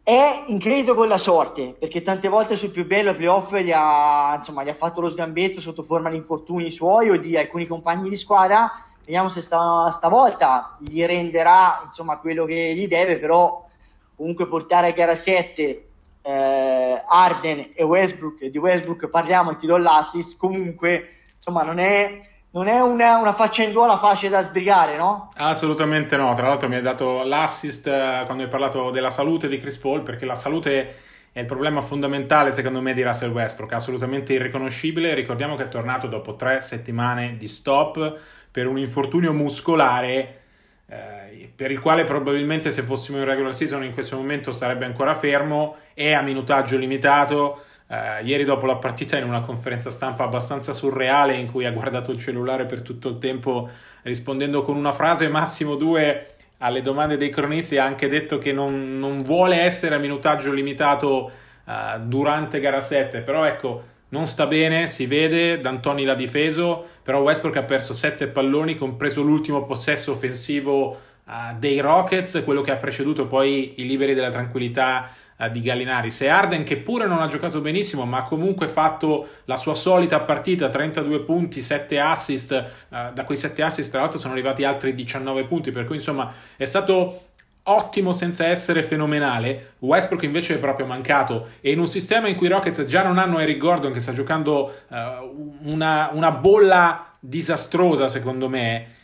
È 0.04 0.46
in 0.48 0.58
credito 0.58 0.96
con 0.96 1.10
la 1.10 1.18
sorte, 1.18 1.76
perché 1.78 2.02
tante 2.02 2.30
volte 2.30 2.56
sul 2.56 2.70
più 2.70 2.86
bello 2.86 3.14
playoff 3.14 3.54
gli 3.58 3.74
ha, 3.74 4.36
insomma, 4.38 4.64
gli 4.64 4.70
ha 4.70 4.74
fatto 4.74 5.02
lo 5.02 5.10
sgambetto 5.10 5.60
sotto 5.60 5.84
forma 5.84 6.10
di 6.10 6.16
infortuni 6.16 6.72
suoi 6.72 7.10
o 7.10 7.18
di 7.18 7.36
alcuni 7.36 7.66
compagni 7.66 8.08
di 8.08 8.16
squadra. 8.16 8.72
Vediamo 9.04 9.28
se 9.28 9.42
sta, 9.42 9.90
stavolta 9.92 10.78
gli 10.80 11.04
renderà 11.04 11.82
insomma, 11.84 12.20
quello 12.20 12.46
che 12.46 12.74
gli 12.74 12.88
deve, 12.88 13.18
però 13.18 13.68
comunque 14.16 14.48
portare 14.48 14.88
a 14.88 14.92
gara 14.92 15.14
7 15.14 15.87
eh, 16.28 17.02
Arden 17.08 17.70
e 17.74 17.84
Westbrook, 17.84 18.44
di 18.44 18.58
Westbrook 18.58 19.08
parliamo 19.08 19.52
e 19.52 19.56
ti 19.56 19.66
do 19.66 19.78
l'assist, 19.78 20.38
comunque 20.38 21.08
insomma 21.34 21.64
non 21.64 21.80
è, 21.80 22.20
non 22.52 22.68
è 22.68 22.82
una, 22.82 23.18
una 23.18 23.32
faccenduola 23.32 23.98
facile 23.98 24.32
da 24.32 24.42
sbrigare, 24.42 24.98
no? 24.98 25.30
Assolutamente 25.38 26.18
no, 26.18 26.34
tra 26.34 26.50
l'altro 26.50 26.68
mi 26.68 26.76
hai 26.76 26.82
dato 26.82 27.24
l'assist 27.24 27.88
eh, 27.88 28.24
quando 28.26 28.44
hai 28.44 28.50
parlato 28.50 28.90
della 28.90 29.10
salute 29.10 29.48
di 29.48 29.58
Chris 29.58 29.78
Paul, 29.78 30.04
perché 30.04 30.26
la 30.26 30.36
salute 30.36 30.96
è 31.32 31.40
il 31.40 31.46
problema 31.46 31.80
fondamentale 31.80 32.52
secondo 32.52 32.82
me 32.82 32.94
di 32.94 33.04
Russell 33.04 33.32
Westbrook, 33.32 33.72
assolutamente 33.72 34.34
irriconoscibile, 34.34 35.14
ricordiamo 35.14 35.56
che 35.56 35.64
è 35.64 35.70
tornato 35.70 36.08
dopo 36.08 36.36
tre 36.36 36.60
settimane 36.60 37.38
di 37.38 37.48
stop 37.48 38.20
per 38.52 38.68
un 38.68 38.78
infortunio 38.78 39.32
muscolare 39.32 40.42
eh, 40.90 41.52
per 41.54 41.72
il 41.72 41.82
quale 41.82 42.06
probabilmente 42.06 42.72
se 42.72 42.82
fossimo 42.82 43.18
in 43.18 43.26
regular 43.26 43.54
season 43.54 43.84
in 43.84 43.94
questo 43.94 44.16
momento 44.16 44.52
sarebbe 44.52 44.86
ancora 44.86 45.14
fermo 45.16 45.76
e 45.94 46.14
a 46.14 46.22
minutaggio 46.22 46.78
limitato. 46.78 47.64
Eh, 47.90 48.24
ieri 48.24 48.44
dopo 48.44 48.66
la 48.66 48.76
partita 48.76 49.18
in 49.18 49.24
una 49.24 49.42
conferenza 49.42 49.90
stampa 49.90 50.24
abbastanza 50.24 50.74
surreale 50.74 51.36
in 51.36 51.50
cui 51.50 51.66
ha 51.66 51.72
guardato 51.72 52.12
il 52.12 52.18
cellulare 52.18 52.66
per 52.66 52.82
tutto 52.82 53.08
il 53.08 53.18
tempo 53.18 53.70
rispondendo 54.04 54.62
con 54.62 54.76
una 54.76 54.92
frase 54.92 55.30
massimo 55.30 55.76
due 55.76 56.36
alle 56.58 56.82
domande 56.82 57.16
dei 57.16 57.30
cronisti 57.30 57.78
ha 57.78 57.86
anche 57.86 58.10
detto 58.10 58.40
che 58.40 58.52
non, 58.52 59.00
non 59.00 59.22
vuole 59.22 59.62
essere 59.62 59.96
a 59.96 60.00
minutaggio 60.00 60.52
limitato 60.52 61.32
uh, 61.64 62.00
durante 62.02 62.60
gara 62.60 62.82
7 62.82 63.22
però 63.22 63.46
ecco 63.46 63.84
non 64.10 64.28
sta 64.28 64.48
bene, 64.48 64.88
si 64.88 65.06
vede, 65.06 65.60
D'Antoni 65.60 66.06
l'ha 66.06 66.16
difeso, 66.16 66.86
però 67.04 67.20
Westbrook 67.22 67.58
ha 67.58 67.64
perso 67.64 67.94
7 67.94 68.28
palloni, 68.28 68.76
compreso 68.76 69.22
l'ultimo 69.22 69.66
possesso 69.66 70.12
offensivo 70.12 71.00
uh, 71.26 71.32
dei 71.60 71.80
Rockets, 71.80 72.42
quello 72.46 72.62
che 72.62 72.72
ha 72.72 72.78
preceduto 72.78 73.28
poi 73.28 73.74
i 73.78 73.86
liberi 73.86 74.14
della 74.14 74.30
tranquillità 74.30 75.10
uh, 75.38 75.50
di 75.50 75.62
Gallinari. 75.62 76.10
Se 76.10 76.30
Arden, 76.30 76.64
che 76.64 76.78
pure 76.78 77.06
non 77.06 77.22
ha 77.22 77.28
giocato 77.28 77.60
benissimo, 77.60 78.06
ma 78.06 78.20
ha 78.20 78.24
comunque 78.24 78.70
fatto 78.70 79.28
la 79.44 79.58
sua 79.58 79.74
solita 79.74 80.22
partita, 80.22 80.70
32 80.70 81.22
punti, 81.22 81.60
7 81.60 82.00
assist, 82.00 82.52
uh, 82.90 83.14
da 83.14 83.26
quei 83.26 83.38
7 83.38 83.62
assist 83.62 83.92
tra 83.92 84.00
l'altro 84.00 84.20
sono 84.20 84.32
arrivati 84.32 84.64
altri 84.64 84.96
19 84.96 85.44
punti, 85.46 85.72
per 85.72 85.84
cui 85.84 85.96
insomma 85.96 86.32
è 86.56 86.66
stato 86.66 87.24
ottimo 87.70 88.12
senza 88.14 88.46
essere 88.46 88.84
fenomenale. 88.84 89.76
Westbrook 89.80 90.24
invece 90.24 90.56
è 90.56 90.60
proprio 90.60 90.86
mancato. 90.86 91.48
E 91.62 91.72
in 91.72 91.80
un 91.80 91.88
sistema 91.88 92.28
in 92.28 92.36
cui 92.36 92.48
i 92.48 92.50
Rockets 92.50 92.86
già 92.86 93.04
non 93.04 93.18
hanno 93.18 93.40
Eric 93.40 93.58
Gordon, 93.58 93.92
che 93.92 94.00
sta 94.00 94.14
giocando 94.14 94.74
uh, 94.88 95.56
una, 95.72 96.10
una 96.14 96.32
bolla 96.32 97.16
disastrosa, 97.20 98.08
secondo 98.08 98.48
me 98.50 98.96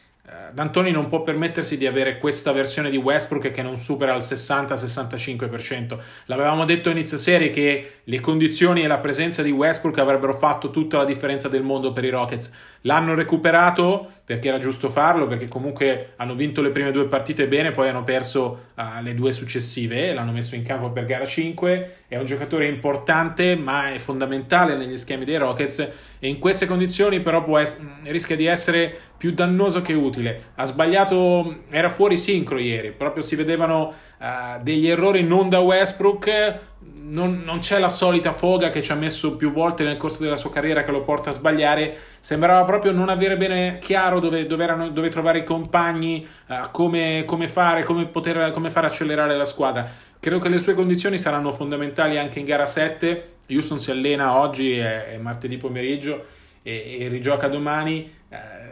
D'Antoni 0.54 0.92
non 0.92 1.10
può 1.10 1.22
permettersi 1.22 1.76
di 1.76 1.86
avere 1.86 2.18
questa 2.18 2.54
versione 2.54 2.90
di 2.90 2.96
Westbrook 2.96 3.52
che 3.52 3.62
non 3.62 3.76
supera 3.76 4.16
il 4.16 4.22
60-65%. 4.22 6.00
L'avevamo 6.28 6.64
detto 6.64 6.90
inizio 6.90 7.18
serie 7.18 7.50
che 7.50 7.96
le 8.06 8.20
condizioni 8.22 8.84
e 8.84 8.88
la 8.88 9.00
presenza 9.00 9.44
di 9.44 9.52
Westbrook 9.52 9.98
avrebbero 9.98 10.34
fatto 10.34 10.70
tutta 10.70 10.96
la 10.96 11.04
differenza 11.04 11.50
del 11.50 11.64
mondo 11.64 11.92
per 11.92 12.06
i 12.06 12.10
Rockets. 12.10 12.54
L'hanno 12.84 13.16
recuperato 13.16 14.10
perché 14.24 14.48
era 14.48 14.60
giusto 14.60 14.88
farlo, 14.88 15.28
perché 15.28 15.50
comunque 15.50 16.14
hanno 16.16 16.36
vinto 16.36 16.62
le 16.62 16.70
prime 16.70 16.92
due 16.92 17.08
partite 17.08 17.46
bene, 17.50 17.72
poi 17.72 17.90
hanno 17.90 18.04
perso 18.04 18.68
uh, 18.76 19.04
le 19.04 19.14
due 19.14 19.34
successive, 19.34 20.14
l'hanno 20.14 20.32
messo 20.32 20.56
in 20.56 20.64
campo 20.64 20.94
per 20.94 21.06
gara 21.06 21.26
5. 21.26 21.96
È 22.14 22.18
un 22.20 22.26
giocatore 22.26 22.68
importante, 22.68 23.56
ma 23.56 23.92
è 23.92 23.98
fondamentale 23.98 24.76
negli 24.76 24.98
schemi 24.98 25.26
dei 25.26 25.38
Rockets 25.38 25.80
e 26.20 26.28
in 26.28 26.38
queste 26.38 26.68
condizioni 26.68 27.22
però 27.22 27.44
es- 27.58 27.80
rischia 28.04 28.36
di 28.36 28.46
essere 28.46 28.96
più 29.18 29.32
dannoso 29.32 29.82
che 29.82 29.94
utile. 29.94 30.52
Ha 30.54 30.66
sbagliato, 30.66 31.64
era 31.72 31.90
fuori 31.90 32.16
sincro 32.16 32.60
ieri, 32.60 32.92
proprio 32.92 33.24
si 33.24 33.36
vedevano 33.36 33.94
uh, 34.20 34.62
degli 34.62 34.88
errori 34.88 35.24
non 35.24 35.50
da 35.50 35.58
Westbrook 35.62 36.60
non, 37.04 37.42
non, 37.44 37.60
c'è 37.60 37.80
la 37.80 37.90
solita 37.90 38.32
foga 38.32 38.70
che 38.70 38.82
ci 38.82 38.92
ha 38.92 38.96
messo 38.96 39.36
più 39.36 39.52
volte 39.52 39.84
nel 39.84 39.98
corso 39.98 40.24
della 40.24 40.38
sua 40.38 40.50
carriera 40.50 40.84
che 40.84 40.92
lo 40.92 41.04
porta 41.04 41.30
a 41.30 41.34
sbagliare. 41.34 41.96
Sembrava 42.20 42.64
proprio 42.64 42.92
non 42.92 43.10
avere 43.10 43.38
bene 43.38 43.78
chiaro 43.80 44.20
dove, 44.20 44.46
dove, 44.46 44.64
erano, 44.64 44.90
dove 44.90 45.10
trovare 45.10 45.40
i 45.40 45.44
compagni, 45.44 46.26
uh, 46.48 46.72
come, 46.72 47.24
come, 47.26 47.48
fare, 47.48 47.84
come, 47.84 48.08
poter, 48.08 48.52
come 48.52 48.70
fare 48.70 48.88
accelerare 48.88 49.36
la 49.36 49.46
squadra. 49.46 49.88
Credo 50.20 50.40
che 50.40 50.50
le 50.50 50.58
sue 50.58 50.74
condizioni 50.74 51.18
saranno 51.18 51.52
fondamentali 51.52 52.18
anche 52.18 52.40
in 52.40 52.46
gara 52.46 52.66
7. 52.66 53.32
Houston 53.50 53.78
si 53.78 53.92
allena 53.92 54.38
oggi, 54.38 54.78
è, 54.78 55.12
è 55.12 55.18
martedì 55.18 55.58
pomeriggio 55.58 56.26
e, 56.64 56.98
e 57.02 57.08
rigioca 57.10 57.48
domani. 57.48 58.12
Uh, 58.30 58.63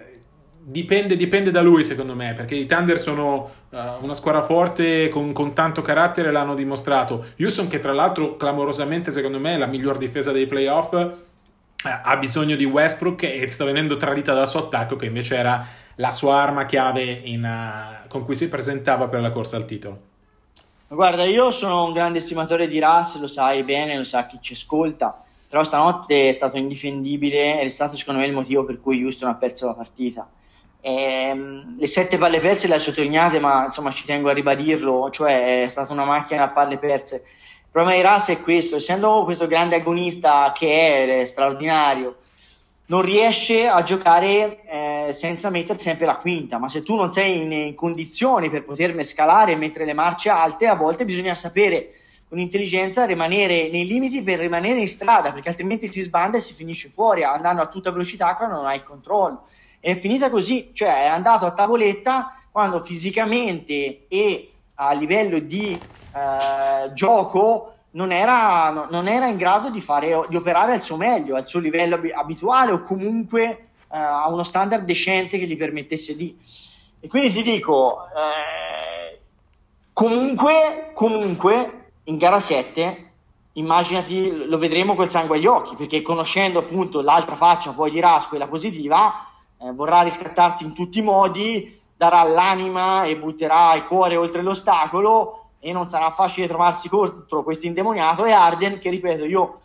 Dipende, 0.63 1.15
dipende, 1.15 1.49
da 1.49 1.61
lui, 1.61 1.83
secondo 1.83 2.13
me, 2.13 2.33
perché 2.33 2.53
i 2.53 2.67
Thunder 2.67 2.99
sono 2.99 3.49
uh, 3.69 3.77
una 4.01 4.13
squadra 4.13 4.43
forte 4.43 5.09
con, 5.09 5.33
con, 5.33 5.53
tanto 5.53 5.81
carattere, 5.81 6.31
l'hanno 6.31 6.53
dimostrato. 6.53 7.25
Houston, 7.39 7.67
che 7.67 7.79
tra 7.79 7.93
l'altro 7.93 8.37
clamorosamente, 8.37 9.09
secondo 9.09 9.39
me, 9.39 9.55
è 9.55 9.57
la 9.57 9.65
miglior 9.65 9.97
difesa 9.97 10.31
dei 10.31 10.45
playoff, 10.45 10.91
uh, 10.91 11.09
ha 11.81 12.15
bisogno 12.17 12.55
di 12.55 12.65
Westbrook 12.65 13.23
e 13.23 13.47
sta 13.47 13.65
venendo 13.65 13.95
tradita 13.95 14.35
dal 14.35 14.47
suo 14.47 14.59
attacco, 14.59 14.95
che 14.97 15.07
invece 15.07 15.35
era 15.35 15.65
la 15.95 16.11
sua 16.11 16.35
arma 16.35 16.67
chiave 16.67 17.05
in, 17.05 17.43
uh, 17.43 18.07
con 18.07 18.23
cui 18.23 18.35
si 18.35 18.47
presentava 18.47 19.07
per 19.07 19.21
la 19.21 19.31
corsa 19.31 19.57
al 19.57 19.65
titolo. 19.65 19.99
Guarda, 20.89 21.23
io 21.23 21.49
sono 21.49 21.85
un 21.85 21.91
grande 21.91 22.19
estimatore 22.19 22.67
di 22.67 22.79
Russ, 22.79 23.19
lo 23.19 23.27
sai 23.27 23.63
bene, 23.63 23.97
lo 23.97 24.03
sa 24.03 24.27
chi 24.27 24.37
ci 24.39 24.53
ascolta, 24.53 25.23
però 25.49 25.63
stanotte 25.63 26.29
è 26.29 26.31
stato 26.31 26.57
indifendibile 26.57 27.59
ed 27.59 27.65
è 27.65 27.69
stato 27.69 27.97
secondo 27.97 28.19
me 28.19 28.27
il 28.27 28.33
motivo 28.33 28.63
per 28.63 28.79
cui 28.79 29.03
Houston 29.03 29.27
ha 29.27 29.33
perso 29.33 29.65
la 29.65 29.73
partita 29.73 30.29
Ehm, 30.83 31.77
le 31.77 31.87
sette 31.87 32.17
palle 32.17 32.39
perse 32.39 32.67
le 32.67 32.75
ha 32.75 32.79
sottolineate, 32.79 33.39
ma 33.39 33.65
insomma 33.65 33.91
ci 33.91 34.03
tengo 34.03 34.29
a 34.29 34.33
ribadirlo, 34.33 35.09
cioè 35.11 35.63
è 35.63 35.67
stata 35.67 35.93
una 35.93 36.05
macchina 36.05 36.43
a 36.43 36.49
palle 36.49 36.77
perse. 36.77 37.15
Il 37.15 37.69
problema 37.71 37.95
di 37.95 38.01
Ras 38.01 38.29
è 38.29 38.41
questo, 38.41 38.77
essendo 38.77 39.23
questo 39.23 39.47
grande 39.47 39.75
agonista 39.75 40.51
che 40.55 41.05
è, 41.05 41.21
è 41.21 41.25
straordinario, 41.25 42.17
non 42.87 43.03
riesce 43.03 43.67
a 43.67 43.83
giocare 43.83 44.61
eh, 44.65 45.13
senza 45.13 45.49
mettere 45.49 45.79
sempre 45.79 46.05
la 46.05 46.17
quinta, 46.17 46.57
ma 46.57 46.67
se 46.67 46.81
tu 46.81 46.95
non 46.95 47.11
sei 47.11 47.41
in, 47.41 47.51
in 47.51 47.75
condizioni 47.75 48.49
per 48.49 48.65
poter 48.65 49.05
scalare 49.05 49.53
e 49.53 49.55
mettere 49.55 49.85
le 49.85 49.93
marce 49.93 50.29
alte, 50.29 50.67
a 50.67 50.75
volte 50.75 51.05
bisogna 51.05 51.35
sapere 51.35 51.93
con 52.27 52.39
intelligenza 52.39 53.05
rimanere 53.05 53.69
nei 53.69 53.85
limiti 53.85 54.21
per 54.21 54.39
rimanere 54.39 54.79
in 54.79 54.87
strada, 54.87 55.31
perché 55.31 55.49
altrimenti 55.49 55.87
si 55.87 56.01
sbanda 56.01 56.37
e 56.37 56.41
si 56.41 56.53
finisce 56.53 56.89
fuori, 56.89 57.23
andando 57.23 57.61
a 57.61 57.67
tutta 57.67 57.91
velocità 57.91 58.35
quando 58.35 58.55
non 58.55 58.65
hai 58.65 58.77
il 58.77 58.83
controllo 58.83 59.45
è 59.81 59.95
finita 59.95 60.29
così, 60.29 60.69
cioè 60.73 61.03
è 61.03 61.07
andato 61.07 61.45
a 61.45 61.51
tavoletta 61.51 62.37
quando 62.51 62.81
fisicamente 62.81 64.05
e 64.07 64.51
a 64.75 64.93
livello 64.93 65.39
di 65.39 65.71
eh, 65.71 66.93
gioco 66.93 67.73
non 67.91 68.11
era, 68.11 68.87
non 68.89 69.07
era, 69.07 69.27
in 69.27 69.37
grado 69.37 69.69
di, 69.69 69.81
fare, 69.81 70.25
di, 70.29 70.35
operare 70.35 70.73
al 70.73 70.83
suo 70.83 70.95
meglio, 70.95 71.35
al 71.35 71.47
suo 71.47 71.59
livello 71.59 71.99
abituale 72.13 72.71
o 72.71 72.81
comunque 72.83 73.49
eh, 73.49 73.57
a 73.97 74.29
uno 74.29 74.43
standard 74.43 74.85
decente 74.85 75.37
che 75.37 75.45
gli 75.45 75.57
permettesse 75.57 76.15
di. 76.15 76.37
E 76.99 77.07
quindi 77.07 77.33
ti 77.33 77.41
dico, 77.41 78.05
eh, 78.05 79.19
comunque, 79.91 80.91
comunque 80.93 81.89
in 82.03 82.17
gara 82.17 82.39
7 82.39 83.09
immaginati, 83.53 84.45
lo 84.45 84.57
vedremo 84.57 84.95
col 84.95 85.09
sangue 85.09 85.37
agli 85.37 85.47
occhi, 85.47 85.75
perché 85.75 86.01
conoscendo 86.01 86.59
appunto 86.59 87.01
l'altra 87.01 87.35
faccia 87.35 87.71
poi 87.71 87.91
di 87.91 87.99
Ras, 87.99 88.27
quella 88.27 88.47
positiva, 88.47 89.30
eh, 89.63 89.71
vorrà 89.71 90.01
riscattarsi 90.01 90.63
in 90.63 90.73
tutti 90.73 90.99
i 90.99 91.03
modi, 91.03 91.79
darà 91.95 92.23
l'anima 92.23 93.03
e 93.03 93.15
butterà 93.17 93.75
il 93.75 93.85
cuore 93.85 94.15
oltre 94.15 94.41
l'ostacolo 94.41 95.49
e 95.59 95.71
non 95.71 95.87
sarà 95.87 96.09
facile 96.09 96.47
trovarsi 96.47 96.89
contro 96.89 97.43
questo 97.43 97.67
indemoniato. 97.67 98.25
E 98.25 98.31
Arden 98.31 98.79
che 98.79 98.89
ripeto 98.89 99.25
io 99.25 99.59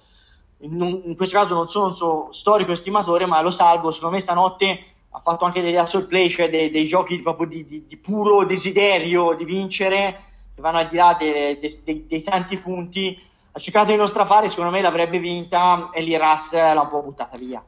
in, 0.58 1.02
in 1.04 1.16
questo 1.16 1.38
caso 1.38 1.54
non 1.54 1.68
sono 1.68 1.86
un 1.86 1.96
suo 1.96 2.28
storico 2.32 2.72
estimatore 2.72 3.26
ma 3.26 3.40
lo 3.40 3.50
salvo 3.50 3.90
secondo 3.90 4.14
me 4.14 4.20
stanotte 4.20 4.84
ha 5.10 5.20
fatto 5.20 5.44
anche 5.44 5.62
degli 5.62 5.76
hustle 5.76 6.04
play 6.04 6.28
cioè 6.28 6.50
dei, 6.50 6.70
dei 6.70 6.86
giochi 6.86 7.20
proprio 7.20 7.46
di, 7.46 7.66
di, 7.66 7.86
di, 7.86 7.96
puro 7.96 8.44
desiderio 8.44 9.34
di 9.34 9.44
vincere 9.44 10.20
che 10.54 10.60
vanno 10.60 10.78
al 10.78 10.88
di 10.88 10.96
là 10.96 11.16
dei, 11.18 11.58
dei, 11.58 12.06
dei 12.06 12.22
tanti 12.22 12.58
punti. 12.58 13.18
Ha 13.52 13.58
cercato 13.58 13.90
di 13.90 13.96
non 13.96 14.08
strafare 14.08 14.50
secondo 14.50 14.70
me 14.70 14.82
l'avrebbe 14.82 15.18
vinta 15.18 15.88
e 15.90 16.02
l'Iras 16.02 16.52
l'ha 16.52 16.80
un 16.80 16.88
po' 16.88 17.00
buttata 17.00 17.38
via 17.38 17.62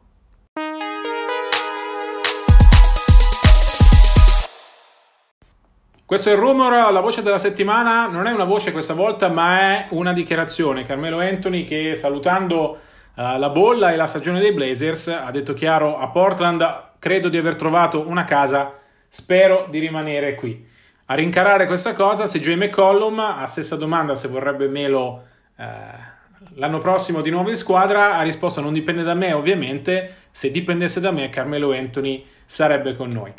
Questo 6.08 6.30
è 6.30 6.32
il 6.32 6.38
rumor, 6.38 6.90
la 6.90 7.00
voce 7.00 7.20
della 7.20 7.36
settimana 7.36 8.06
non 8.06 8.26
è 8.26 8.32
una 8.32 8.44
voce 8.44 8.72
questa 8.72 8.94
volta, 8.94 9.28
ma 9.28 9.60
è 9.60 9.86
una 9.90 10.14
dichiarazione. 10.14 10.82
Carmelo 10.84 11.18
Anthony 11.20 11.64
che 11.64 11.94
salutando 11.96 12.78
uh, 13.14 13.36
la 13.36 13.50
bolla 13.50 13.92
e 13.92 13.96
la 13.96 14.06
stagione 14.06 14.40
dei 14.40 14.54
Blazers 14.54 15.08
ha 15.08 15.30
detto 15.30 15.52
chiaro 15.52 15.98
a 15.98 16.08
Portland 16.08 16.94
credo 16.98 17.28
di 17.28 17.36
aver 17.36 17.56
trovato 17.56 18.08
una 18.08 18.24
casa, 18.24 18.72
spero 19.06 19.66
di 19.68 19.80
rimanere 19.80 20.34
qui. 20.34 20.66
A 21.04 21.14
rincarare 21.14 21.66
questa 21.66 21.92
cosa, 21.92 22.24
CJ 22.24 22.54
McCollum, 22.54 23.18
a 23.18 23.44
stessa 23.44 23.76
domanda 23.76 24.14
se 24.14 24.28
vorrebbe 24.28 24.66
Melo 24.66 25.24
uh, 25.56 25.64
l'anno 26.54 26.78
prossimo 26.78 27.20
di 27.20 27.28
nuovo 27.28 27.50
in 27.50 27.54
squadra, 27.54 28.16
ha 28.16 28.22
risposto 28.22 28.62
non 28.62 28.72
dipende 28.72 29.02
da 29.02 29.12
me 29.12 29.34
ovviamente, 29.34 30.14
se 30.30 30.50
dipendesse 30.50 31.00
da 31.00 31.10
me 31.10 31.28
Carmelo 31.28 31.74
Anthony 31.74 32.24
sarebbe 32.46 32.96
con 32.96 33.10
noi. 33.10 33.30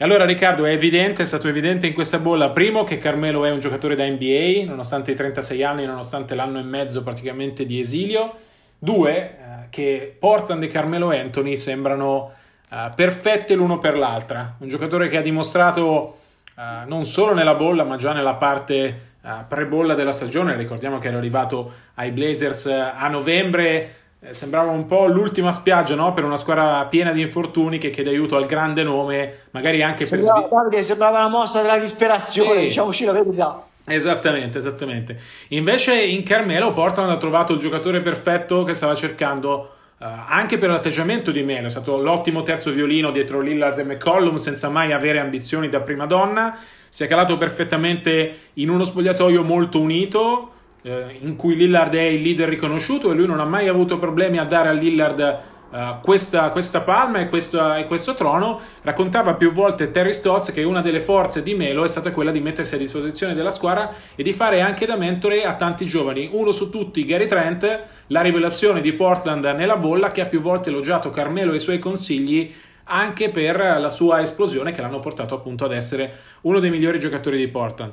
E 0.00 0.04
allora 0.04 0.24
Riccardo 0.24 0.64
è 0.64 0.70
evidente, 0.70 1.20
è 1.20 1.26
stato 1.26 1.46
evidente 1.46 1.86
in 1.86 1.92
questa 1.92 2.18
bolla, 2.18 2.48
primo 2.48 2.84
che 2.84 2.96
Carmelo 2.96 3.44
è 3.44 3.50
un 3.50 3.60
giocatore 3.60 3.94
da 3.94 4.08
NBA, 4.08 4.64
nonostante 4.64 5.10
i 5.10 5.14
36 5.14 5.62
anni, 5.62 5.84
nonostante 5.84 6.34
l'anno 6.34 6.58
e 6.58 6.62
mezzo 6.62 7.02
praticamente 7.02 7.66
di 7.66 7.78
esilio, 7.78 8.34
due 8.78 9.12
eh, 9.12 9.34
che 9.68 10.16
Portland 10.18 10.62
e 10.62 10.68
Carmelo 10.68 11.10
Anthony 11.10 11.54
sembrano 11.54 12.32
eh, 12.70 12.90
perfette 12.94 13.54
l'uno 13.54 13.76
per 13.76 13.98
l'altra, 13.98 14.54
un 14.60 14.68
giocatore 14.68 15.10
che 15.10 15.18
ha 15.18 15.20
dimostrato 15.20 16.16
eh, 16.56 16.86
non 16.86 17.04
solo 17.04 17.34
nella 17.34 17.54
bolla 17.54 17.84
ma 17.84 17.96
già 17.96 18.14
nella 18.14 18.36
parte 18.36 19.10
eh, 19.22 19.30
pre-bolla 19.46 19.92
della 19.92 20.12
stagione, 20.12 20.56
ricordiamo 20.56 20.96
che 20.96 21.08
era 21.08 21.18
arrivato 21.18 21.72
ai 21.96 22.10
Blazers 22.10 22.64
a 22.68 23.06
novembre, 23.08 23.96
sembrava 24.30 24.70
un 24.70 24.86
po' 24.86 25.06
l'ultima 25.06 25.50
spiaggia 25.50 25.94
no? 25.94 26.12
per 26.12 26.24
una 26.24 26.36
squadra 26.36 26.84
piena 26.84 27.12
di 27.12 27.22
infortuni 27.22 27.78
che 27.78 27.90
chiede 27.90 28.10
aiuto 28.10 28.36
al 28.36 28.46
grande 28.46 28.82
nome, 28.82 29.46
magari 29.52 29.82
anche 29.82 30.06
sembrava, 30.06 30.42
per... 30.42 30.50
Davide, 30.50 30.82
sembrava 30.82 31.20
la 31.20 31.28
mossa 31.28 31.62
della 31.62 31.78
disperazione, 31.78 32.60
sì. 32.60 32.66
diciamoci 32.66 33.04
la 33.06 33.12
verità. 33.12 33.64
Esattamente, 33.86 34.58
esattamente. 34.58 35.18
Invece 35.48 36.00
in 36.00 36.22
Carmelo 36.22 36.72
Portland 36.72 37.10
ha 37.10 37.16
trovato 37.16 37.54
il 37.54 37.58
giocatore 37.58 38.00
perfetto 38.00 38.62
che 38.62 38.74
stava 38.74 38.94
cercando 38.94 39.72
uh, 39.98 40.04
anche 40.04 40.58
per 40.58 40.70
l'atteggiamento 40.70 41.30
di 41.30 41.42
Melo. 41.42 41.66
È 41.66 41.70
stato 41.70 42.00
l'ottimo 42.00 42.42
terzo 42.42 42.70
violino 42.70 43.10
dietro 43.10 43.40
Lillard 43.40 43.78
e 43.78 43.84
McCollum 43.84 44.36
senza 44.36 44.68
mai 44.68 44.92
avere 44.92 45.18
ambizioni 45.18 45.68
da 45.68 45.80
prima 45.80 46.04
donna. 46.04 46.56
Si 46.88 47.02
è 47.02 47.08
calato 47.08 47.38
perfettamente 47.38 48.38
in 48.54 48.68
uno 48.68 48.84
spogliatoio 48.84 49.42
molto 49.42 49.80
unito 49.80 50.52
eh, 50.82 51.18
in 51.20 51.36
cui 51.36 51.56
Lillard 51.56 51.94
è 51.94 52.02
il 52.02 52.22
leader 52.22 52.48
riconosciuto 52.48 53.10
e 53.10 53.14
lui 53.14 53.26
non 53.26 53.40
ha 53.40 53.44
mai 53.44 53.68
avuto 53.68 53.98
problemi 53.98 54.38
a 54.38 54.44
dare 54.44 54.68
a 54.68 54.72
Lillard 54.72 55.48
Uh, 55.70 56.00
questa, 56.02 56.50
questa, 56.50 56.80
palma 56.80 57.20
e 57.20 57.28
questo, 57.28 57.74
e 57.74 57.84
questo, 57.84 58.14
trono, 58.14 58.60
raccontava 58.82 59.34
più 59.34 59.52
volte 59.52 59.92
Terry 59.92 60.12
Stotts 60.12 60.50
che 60.50 60.64
una 60.64 60.80
delle 60.80 61.00
forze 61.00 61.44
di 61.44 61.54
Melo 61.54 61.84
è 61.84 61.88
stata 61.88 62.10
quella 62.10 62.32
di 62.32 62.40
mettersi 62.40 62.74
a 62.74 62.78
disposizione 62.78 63.34
della 63.34 63.50
squadra 63.50 63.94
e 64.16 64.24
di 64.24 64.32
fare 64.32 64.62
anche 64.62 64.84
da 64.84 64.96
mentore 64.96 65.44
a 65.44 65.54
tanti 65.54 65.86
giovani. 65.86 66.28
Uno 66.32 66.50
su 66.50 66.70
tutti, 66.70 67.04
Gary 67.04 67.26
Trent, 67.26 67.84
la 68.08 68.20
rivelazione 68.20 68.80
di 68.80 68.92
Portland 68.94 69.44
nella 69.44 69.76
bolla, 69.76 70.10
che 70.10 70.22
ha 70.22 70.26
più 70.26 70.40
volte 70.40 70.70
elogiato 70.70 71.10
Carmelo 71.10 71.52
e 71.52 71.56
i 71.56 71.60
suoi 71.60 71.78
consigli 71.78 72.52
anche 72.86 73.30
per 73.30 73.56
la 73.56 73.90
sua 73.90 74.22
esplosione 74.22 74.72
che 74.72 74.80
l'hanno 74.80 74.98
portato 74.98 75.36
appunto 75.36 75.64
ad 75.64 75.72
essere 75.72 76.12
uno 76.40 76.58
dei 76.58 76.70
migliori 76.70 76.98
giocatori 76.98 77.38
di 77.38 77.46
Portland. 77.46 77.92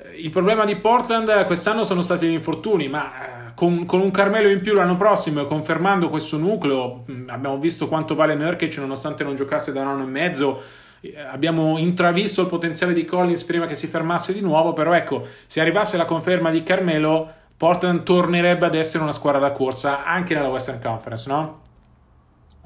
Eh, 0.00 0.20
il 0.20 0.30
problema 0.30 0.64
di 0.64 0.76
Portland 0.76 1.44
quest'anno 1.46 1.82
sono 1.82 2.02
stati 2.02 2.26
gli 2.26 2.32
infortuni, 2.32 2.88
ma 2.88 3.10
eh, 3.10 3.54
con, 3.54 3.84
con, 3.84 4.00
un 4.00 4.10
Carmelo 4.10 4.48
in 4.48 4.60
più 4.60 4.74
l'anno 4.74 4.96
prossimo 4.96 5.44
confermando 5.44 6.08
questo 6.08 6.36
nucleo, 6.38 7.04
mm, 7.10 7.28
abbiamo 7.28 7.58
visto 7.58 7.88
quanto 7.88 8.14
vale 8.14 8.34
Nurkic 8.34 8.78
nonostante 8.78 9.24
non 9.24 9.34
giocasse 9.34 9.72
da 9.72 9.80
un 9.80 9.88
anno 9.88 10.04
e 10.04 10.06
mezzo. 10.06 10.62
Eh, 11.00 11.18
abbiamo 11.20 11.78
intravisto 11.78 12.42
il 12.42 12.48
potenziale 12.48 12.92
di 12.92 13.04
Collins 13.04 13.42
prima 13.44 13.66
che 13.66 13.74
si 13.74 13.86
fermasse 13.88 14.32
di 14.32 14.40
nuovo, 14.40 14.72
però 14.72 14.92
ecco, 14.92 15.26
se 15.46 15.60
arrivasse 15.60 15.96
la 15.96 16.04
conferma 16.04 16.50
di 16.50 16.62
Carmelo, 16.62 17.30
Portland 17.56 18.04
tornerebbe 18.04 18.66
ad 18.66 18.74
essere 18.74 19.02
una 19.02 19.12
squadra 19.12 19.40
da 19.40 19.50
corsa 19.50 20.04
anche 20.04 20.34
nella 20.34 20.48
Western 20.48 20.80
Conference, 20.80 21.28
no? 21.28 21.66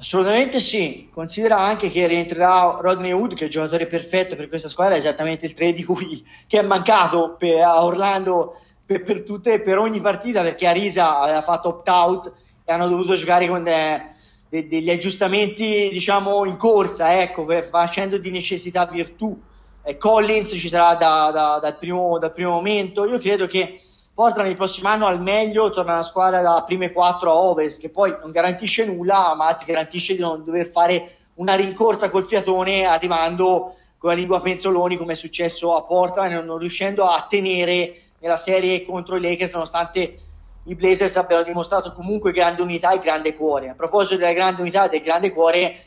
Assolutamente 0.03 0.59
sì, 0.59 1.07
considera 1.13 1.59
anche 1.59 1.89
che 1.89 2.07
rientrerà 2.07 2.77
Rodney 2.81 3.13
Wood, 3.13 3.35
che 3.35 3.43
è 3.43 3.45
il 3.45 3.51
giocatore 3.51 3.87
perfetto 3.87 4.35
per 4.35 4.49
questa 4.49 4.67
squadra, 4.67 4.97
esattamente 4.97 5.45
il 5.45 5.53
3 5.53 5.71
di 5.71 5.85
cui 5.85 6.21
che 6.45 6.59
è 6.59 6.61
mancato 6.61 7.37
per, 7.39 7.61
a 7.61 7.85
Orlando 7.85 8.59
per, 8.85 9.01
per, 9.03 9.23
tutte, 9.23 9.61
per 9.61 9.77
ogni 9.77 10.01
partita 10.01 10.41
perché 10.41 10.67
Arisa 10.67 11.19
aveva 11.19 11.41
fatto 11.41 11.69
opt-out 11.69 12.33
e 12.65 12.73
hanno 12.73 12.89
dovuto 12.89 13.15
giocare 13.15 13.47
con 13.47 13.63
de, 13.63 14.07
de, 14.49 14.67
degli 14.67 14.89
aggiustamenti 14.89 15.87
diciamo 15.89 16.43
in 16.43 16.57
corsa, 16.57 17.21
ecco, 17.21 17.45
per, 17.45 17.63
facendo 17.69 18.17
di 18.17 18.29
necessità 18.29 18.85
virtù. 18.85 19.39
Eh, 19.83 19.95
Collins 19.95 20.49
ci 20.49 20.67
sarà 20.67 20.95
da, 20.95 21.31
da, 21.31 21.59
dal, 21.61 21.77
primo, 21.77 22.19
dal 22.19 22.33
primo 22.33 22.51
momento. 22.51 23.05
Io 23.05 23.19
credo 23.19 23.47
che 23.47 23.79
Portland 24.13 24.47
il 24.47 24.55
prossimo 24.55 24.89
anno 24.89 25.07
al 25.07 25.19
meglio 25.19 25.71
torna 25.71 25.93
una 25.93 26.03
squadra 26.03 26.39
da 26.41 26.63
prime 26.67 26.91
4 26.91 27.31
a 27.31 27.35
ovest, 27.35 27.81
che 27.81 27.89
poi 27.89 28.15
non 28.21 28.29
garantisce 28.29 28.85
nulla, 28.85 29.33
ma 29.35 29.51
ti 29.55 29.65
garantisce 29.65 30.13
di 30.13 30.19
non 30.19 30.43
dover 30.43 30.67
fare 30.67 31.17
una 31.35 31.55
rincorsa 31.55 32.11
col 32.11 32.23
fiatone 32.23 32.85
arrivando 32.85 33.73
con 33.97 34.11
la 34.11 34.15
lingua 34.15 34.39
penzoloni 34.39 34.97
come 34.97 35.13
è 35.13 35.15
successo 35.15 35.75
a 35.75 35.81
Portland, 35.81 36.45
non 36.45 36.59
riuscendo 36.59 37.05
a 37.05 37.25
tenere 37.27 38.01
nella 38.19 38.37
serie 38.37 38.85
contro 38.85 39.15
i 39.15 39.21
Lakers 39.21 39.53
nonostante 39.53 40.19
i 40.65 40.75
Blazers 40.75 41.17
abbiano 41.17 41.41
dimostrato 41.41 41.91
comunque 41.91 42.31
grande 42.31 42.61
unità 42.61 42.91
e 42.91 42.99
grande 42.99 43.35
cuore. 43.35 43.69
A 43.69 43.73
proposito 43.73 44.17
della 44.17 44.33
grande 44.33 44.61
unità 44.61 44.85
e 44.85 44.89
del 44.89 45.01
grande 45.01 45.31
cuore 45.31 45.85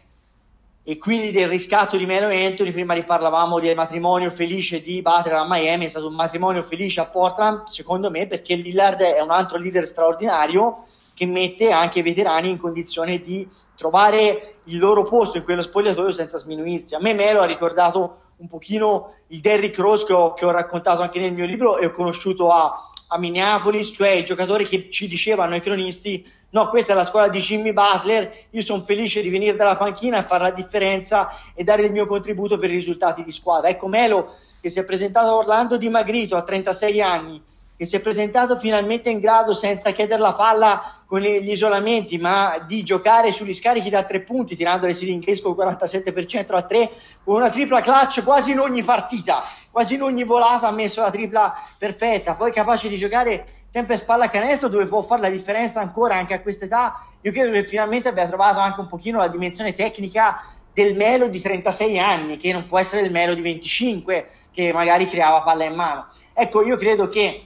e 0.88 0.99
quindi 0.99 1.33
del 1.33 1.49
riscatto 1.49 1.96
di 1.96 2.07
Melo 2.07 2.29
Anthony, 2.29 2.70
prima 2.70 2.94
riparlavamo 2.94 3.59
del 3.59 3.75
matrimonio 3.75 4.31
felice 4.31 4.81
di 4.81 5.03
Butler 5.03 5.35
a 5.35 5.44
Miami, 5.49 5.87
è 5.87 5.88
stato 5.88 6.07
un 6.07 6.14
matrimonio 6.14 6.62
felice 6.62 7.01
a 7.01 7.07
Portland, 7.07 7.64
secondo 7.64 8.09
me, 8.09 8.29
perché 8.29 8.55
Lillard 8.55 9.01
è 9.01 9.20
un 9.20 9.31
altro 9.31 9.59
leader 9.59 9.85
straordinario 9.85 10.85
che 11.12 11.27
mette 11.27 11.72
anche 11.72 11.99
i 11.99 12.03
veterani 12.03 12.51
in 12.51 12.59
condizione 12.59 13.20
di 13.20 13.49
trovare 13.75 14.59
il 14.62 14.79
loro 14.79 15.03
posto 15.03 15.38
in 15.38 15.42
quello 15.42 15.61
spogliatoio 15.61 16.12
senza 16.12 16.38
sminuirsi. 16.38 16.94
A 16.94 17.01
me 17.01 17.14
Melo 17.14 17.40
ha 17.40 17.46
ricordato 17.46 18.18
un 18.37 18.46
pochino 18.46 19.12
il 19.29 19.40
Derrick 19.40 19.77
Rose 19.79 20.05
che 20.05 20.12
ho, 20.12 20.35
che 20.35 20.44
ho 20.44 20.53
raccontato 20.53 21.03
anche 21.03 21.18
nel 21.18 21.33
mio 21.33 21.46
libro 21.46 21.79
e 21.79 21.87
ho 21.87 21.90
conosciuto 21.90 22.53
a, 22.53 22.92
a 23.08 23.18
Minneapolis, 23.18 23.92
cioè 23.94 24.10
i 24.10 24.24
giocatori 24.24 24.66
che 24.66 24.90
ci 24.90 25.06
dicevano 25.08 25.54
i 25.54 25.60
cronisti 25.60 26.24
no, 26.50 26.68
questa 26.68 26.92
è 26.92 26.96
la 26.96 27.04
squadra 27.04 27.30
di 27.30 27.40
Jimmy 27.40 27.72
Butler, 27.72 28.46
io 28.50 28.62
sono 28.62 28.82
felice 28.82 29.20
di 29.20 29.28
venire 29.28 29.56
dalla 29.56 29.76
panchina 29.76 30.18
e 30.18 30.22
fare 30.22 30.44
la 30.44 30.50
differenza 30.50 31.28
e 31.54 31.62
dare 31.64 31.82
il 31.84 31.92
mio 31.92 32.06
contributo 32.06 32.56
per 32.56 32.70
i 32.70 32.74
risultati 32.74 33.22
di 33.22 33.32
squadra. 33.32 33.68
Ecco 33.68 33.88
Melo 33.88 34.34
che 34.60 34.70
si 34.70 34.78
è 34.78 34.84
presentato 34.84 35.28
a 35.28 35.34
Orlando 35.34 35.76
dimagrito 35.76 36.34
a 36.34 36.42
36 36.42 37.00
anni, 37.02 37.42
che 37.76 37.84
si 37.84 37.94
è 37.96 38.00
presentato 38.00 38.56
finalmente 38.56 39.10
in 39.10 39.20
grado 39.20 39.52
senza 39.52 39.90
chiedere 39.90 40.20
la 40.20 40.32
palla 40.32 41.02
con 41.06 41.20
gli 41.20 41.50
isolamenti, 41.50 42.16
ma 42.18 42.64
di 42.66 42.82
giocare 42.82 43.30
sugli 43.30 43.54
scarichi 43.54 43.90
da 43.90 44.04
tre 44.04 44.22
punti, 44.22 44.56
tirando 44.56 44.86
le 44.86 44.94
siringhe 44.94 45.40
con 45.40 45.52
il 45.52 45.76
47% 45.76 46.54
a 46.54 46.62
tre, 46.62 46.90
con 47.22 47.36
una 47.36 47.50
tripla 47.50 47.80
clutch 47.80 48.24
quasi 48.24 48.52
in 48.52 48.60
ogni 48.60 48.82
partita, 48.82 49.44
quasi 49.76 49.96
in 49.96 50.00
ogni 50.00 50.24
volata 50.24 50.68
ha 50.68 50.70
messo 50.70 51.02
la 51.02 51.10
tripla 51.10 51.54
perfetta, 51.76 52.32
poi 52.32 52.50
capace 52.50 52.88
di 52.88 52.96
giocare 52.96 53.46
sempre 53.68 53.98
spalla 53.98 54.30
canestro 54.30 54.70
dove 54.70 54.86
può 54.86 55.02
fare 55.02 55.20
la 55.20 55.28
differenza 55.28 55.82
ancora 55.82 56.16
anche 56.16 56.32
a 56.32 56.40
questa 56.40 56.64
età. 56.64 57.04
Io 57.20 57.30
credo 57.30 57.52
che 57.52 57.62
finalmente 57.62 58.08
abbia 58.08 58.26
trovato 58.26 58.58
anche 58.58 58.80
un 58.80 58.86
pochino 58.86 59.18
la 59.18 59.28
dimensione 59.28 59.74
tecnica 59.74 60.42
del 60.72 60.96
Melo 60.96 61.28
di 61.28 61.42
36 61.42 61.98
anni, 61.98 62.38
che 62.38 62.54
non 62.54 62.66
può 62.66 62.78
essere 62.78 63.02
il 63.02 63.12
Melo 63.12 63.34
di 63.34 63.42
25, 63.42 64.30
che 64.50 64.72
magari 64.72 65.06
creava 65.06 65.42
palla 65.42 65.64
in 65.64 65.74
mano. 65.74 66.06
Ecco, 66.32 66.62
io 66.64 66.78
credo 66.78 67.10
che 67.10 67.44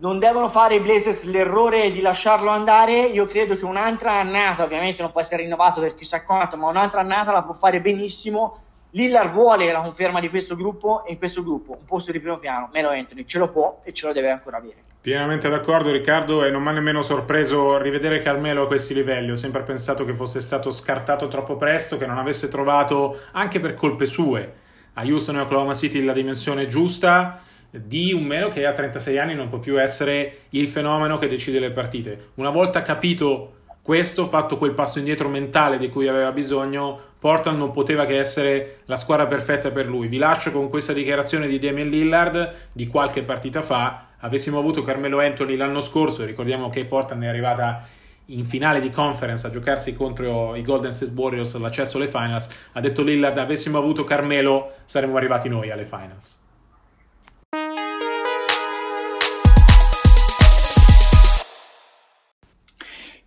non 0.00 0.18
devono 0.18 0.48
fare 0.48 0.74
i 0.74 0.80
Blazers 0.80 1.22
l'errore 1.22 1.92
di 1.92 2.00
lasciarlo 2.00 2.50
andare. 2.50 3.02
Io 3.02 3.26
credo 3.26 3.54
che 3.54 3.64
un'altra 3.64 4.14
annata, 4.14 4.64
ovviamente 4.64 5.02
non 5.02 5.12
può 5.12 5.20
essere 5.20 5.44
rinnovato 5.44 5.80
per 5.80 5.94
chissà 5.94 6.24
quanto, 6.24 6.56
ma 6.56 6.66
un'altra 6.66 6.98
annata 6.98 7.30
la 7.30 7.44
può 7.44 7.54
fare 7.54 7.80
benissimo. 7.80 8.62
Lillard 8.90 9.30
vuole 9.32 9.70
la 9.70 9.80
conferma 9.80 10.18
di 10.18 10.30
questo 10.30 10.56
gruppo 10.56 11.04
e 11.04 11.12
in 11.12 11.18
questo 11.18 11.42
gruppo 11.42 11.72
un 11.72 11.84
posto 11.84 12.10
di 12.10 12.20
primo 12.20 12.38
piano, 12.38 12.70
Melo 12.72 12.88
Anthony 12.88 13.26
ce 13.26 13.38
lo 13.38 13.50
può 13.50 13.80
e 13.84 13.92
ce 13.92 14.06
lo 14.06 14.12
deve 14.12 14.30
ancora 14.30 14.56
avere. 14.56 14.76
Pienamente 15.00 15.48
d'accordo 15.48 15.90
Riccardo 15.90 16.44
e 16.44 16.50
non 16.50 16.62
mi 16.62 16.68
ha 16.68 16.72
nemmeno 16.72 17.02
sorpreso 17.02 17.76
rivedere 17.78 18.20
Carmelo 18.20 18.62
a 18.64 18.66
questi 18.66 18.94
livelli, 18.94 19.30
ho 19.30 19.34
sempre 19.34 19.62
pensato 19.62 20.04
che 20.04 20.14
fosse 20.14 20.40
stato 20.40 20.70
scartato 20.70 21.28
troppo 21.28 21.56
presto, 21.56 21.98
che 21.98 22.06
non 22.06 22.18
avesse 22.18 22.48
trovato 22.48 23.20
anche 23.32 23.60
per 23.60 23.74
colpe 23.74 24.06
sue 24.06 24.66
a 24.94 25.02
Houston 25.04 25.36
e 25.36 25.40
Oklahoma 25.40 25.74
City 25.74 26.02
la 26.02 26.12
dimensione 26.12 26.66
giusta 26.66 27.40
di 27.70 28.12
un 28.12 28.24
Melo 28.24 28.48
che 28.48 28.66
a 28.66 28.72
36 28.72 29.18
anni 29.18 29.34
non 29.34 29.48
può 29.48 29.58
più 29.58 29.80
essere 29.80 30.46
il 30.50 30.66
fenomeno 30.66 31.18
che 31.18 31.28
decide 31.28 31.60
le 31.60 31.70
partite. 31.70 32.30
Una 32.34 32.50
volta 32.50 32.82
capito 32.82 33.52
questo, 33.82 34.26
fatto 34.26 34.58
quel 34.58 34.72
passo 34.72 34.98
indietro 34.98 35.28
mentale 35.28 35.78
di 35.78 35.88
cui 35.88 36.08
aveva 36.08 36.32
bisogno, 36.32 37.00
Portland 37.18 37.58
non 37.58 37.72
poteva 37.72 38.04
che 38.04 38.18
essere 38.18 38.80
la 38.84 38.96
squadra 38.96 39.26
perfetta 39.26 39.70
per 39.70 39.86
lui. 39.86 40.08
Vi 40.08 40.18
lascio 40.18 40.52
con 40.52 40.68
questa 40.68 40.92
dichiarazione 40.92 41.48
di 41.48 41.58
Damien 41.58 41.88
Lillard 41.88 42.70
di 42.72 42.86
qualche 42.86 43.22
partita 43.22 43.60
fa. 43.60 44.06
Avessimo 44.18 44.58
avuto 44.58 44.82
Carmelo 44.82 45.20
Anthony 45.20 45.56
l'anno 45.56 45.80
scorso, 45.80 46.24
ricordiamo 46.24 46.70
che 46.70 46.84
Portland 46.84 47.22
è 47.22 47.26
arrivata 47.26 47.86
in 48.26 48.44
finale 48.44 48.80
di 48.80 48.90
conference 48.90 49.46
a 49.46 49.50
giocarsi 49.50 49.94
contro 49.94 50.54
i 50.54 50.62
Golden 50.62 50.92
State 50.92 51.12
Warriors 51.14 51.56
l'accesso 51.56 51.96
alle 51.96 52.08
finals, 52.08 52.48
ha 52.72 52.80
detto 52.80 53.02
Lillard 53.02 53.38
avessimo 53.38 53.78
avuto 53.78 54.04
Carmelo 54.04 54.72
saremmo 54.84 55.16
arrivati 55.16 55.48
noi 55.48 55.70
alle 55.70 55.86
finals. 55.86 56.46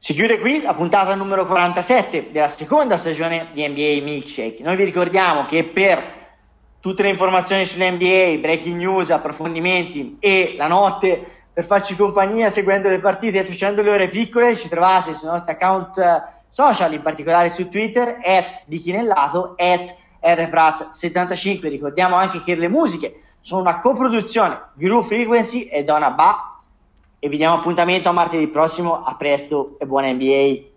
Si 0.03 0.13
chiude 0.13 0.39
qui 0.39 0.63
la 0.63 0.73
puntata 0.73 1.13
numero 1.13 1.45
47 1.45 2.29
della 2.31 2.47
seconda 2.47 2.97
stagione 2.97 3.49
di 3.53 3.67
NBA 3.67 4.03
Milkshake. 4.03 4.63
Noi 4.63 4.75
vi 4.75 4.83
ricordiamo 4.83 5.45
che 5.45 5.63
per 5.63 6.03
tutte 6.79 7.03
le 7.03 7.09
informazioni 7.09 7.67
sull'NBA, 7.67 8.39
breaking 8.39 8.77
news, 8.77 9.11
approfondimenti 9.11 10.17
e 10.19 10.55
la 10.57 10.65
notte 10.65 11.23
per 11.53 11.65
farci 11.65 11.95
compagnia 11.95 12.49
seguendo 12.49 12.89
le 12.89 12.97
partite 12.97 13.41
e 13.41 13.45
facendo 13.45 13.83
le 13.83 13.91
ore 13.91 14.07
piccole 14.07 14.55
ci 14.55 14.69
trovate 14.69 15.13
sui 15.13 15.27
nostri 15.27 15.51
account 15.51 15.95
eh, 15.99 16.23
social, 16.49 16.91
in 16.93 17.03
particolare 17.03 17.49
su 17.51 17.69
Twitter, 17.69 18.17
at 18.25 18.63
di 18.65 18.79
Chinellato, 18.79 19.53
at 19.55 19.95
rprat75. 20.19 21.69
Ricordiamo 21.69 22.15
anche 22.15 22.41
che 22.41 22.55
le 22.55 22.69
musiche 22.69 23.21
sono 23.39 23.61
una 23.61 23.79
coproduzione 23.79 24.69
Guru 24.73 25.03
Frequency 25.03 25.65
e 25.65 25.83
Donna 25.83 26.09
Ba 26.09 26.50
e 27.23 27.29
vi 27.29 27.37
diamo 27.37 27.57
appuntamento 27.57 28.09
a 28.09 28.13
martedì 28.13 28.47
prossimo. 28.47 29.03
A 29.03 29.13
presto 29.15 29.75
e 29.79 29.85
buona 29.85 30.11
NBA. 30.11 30.70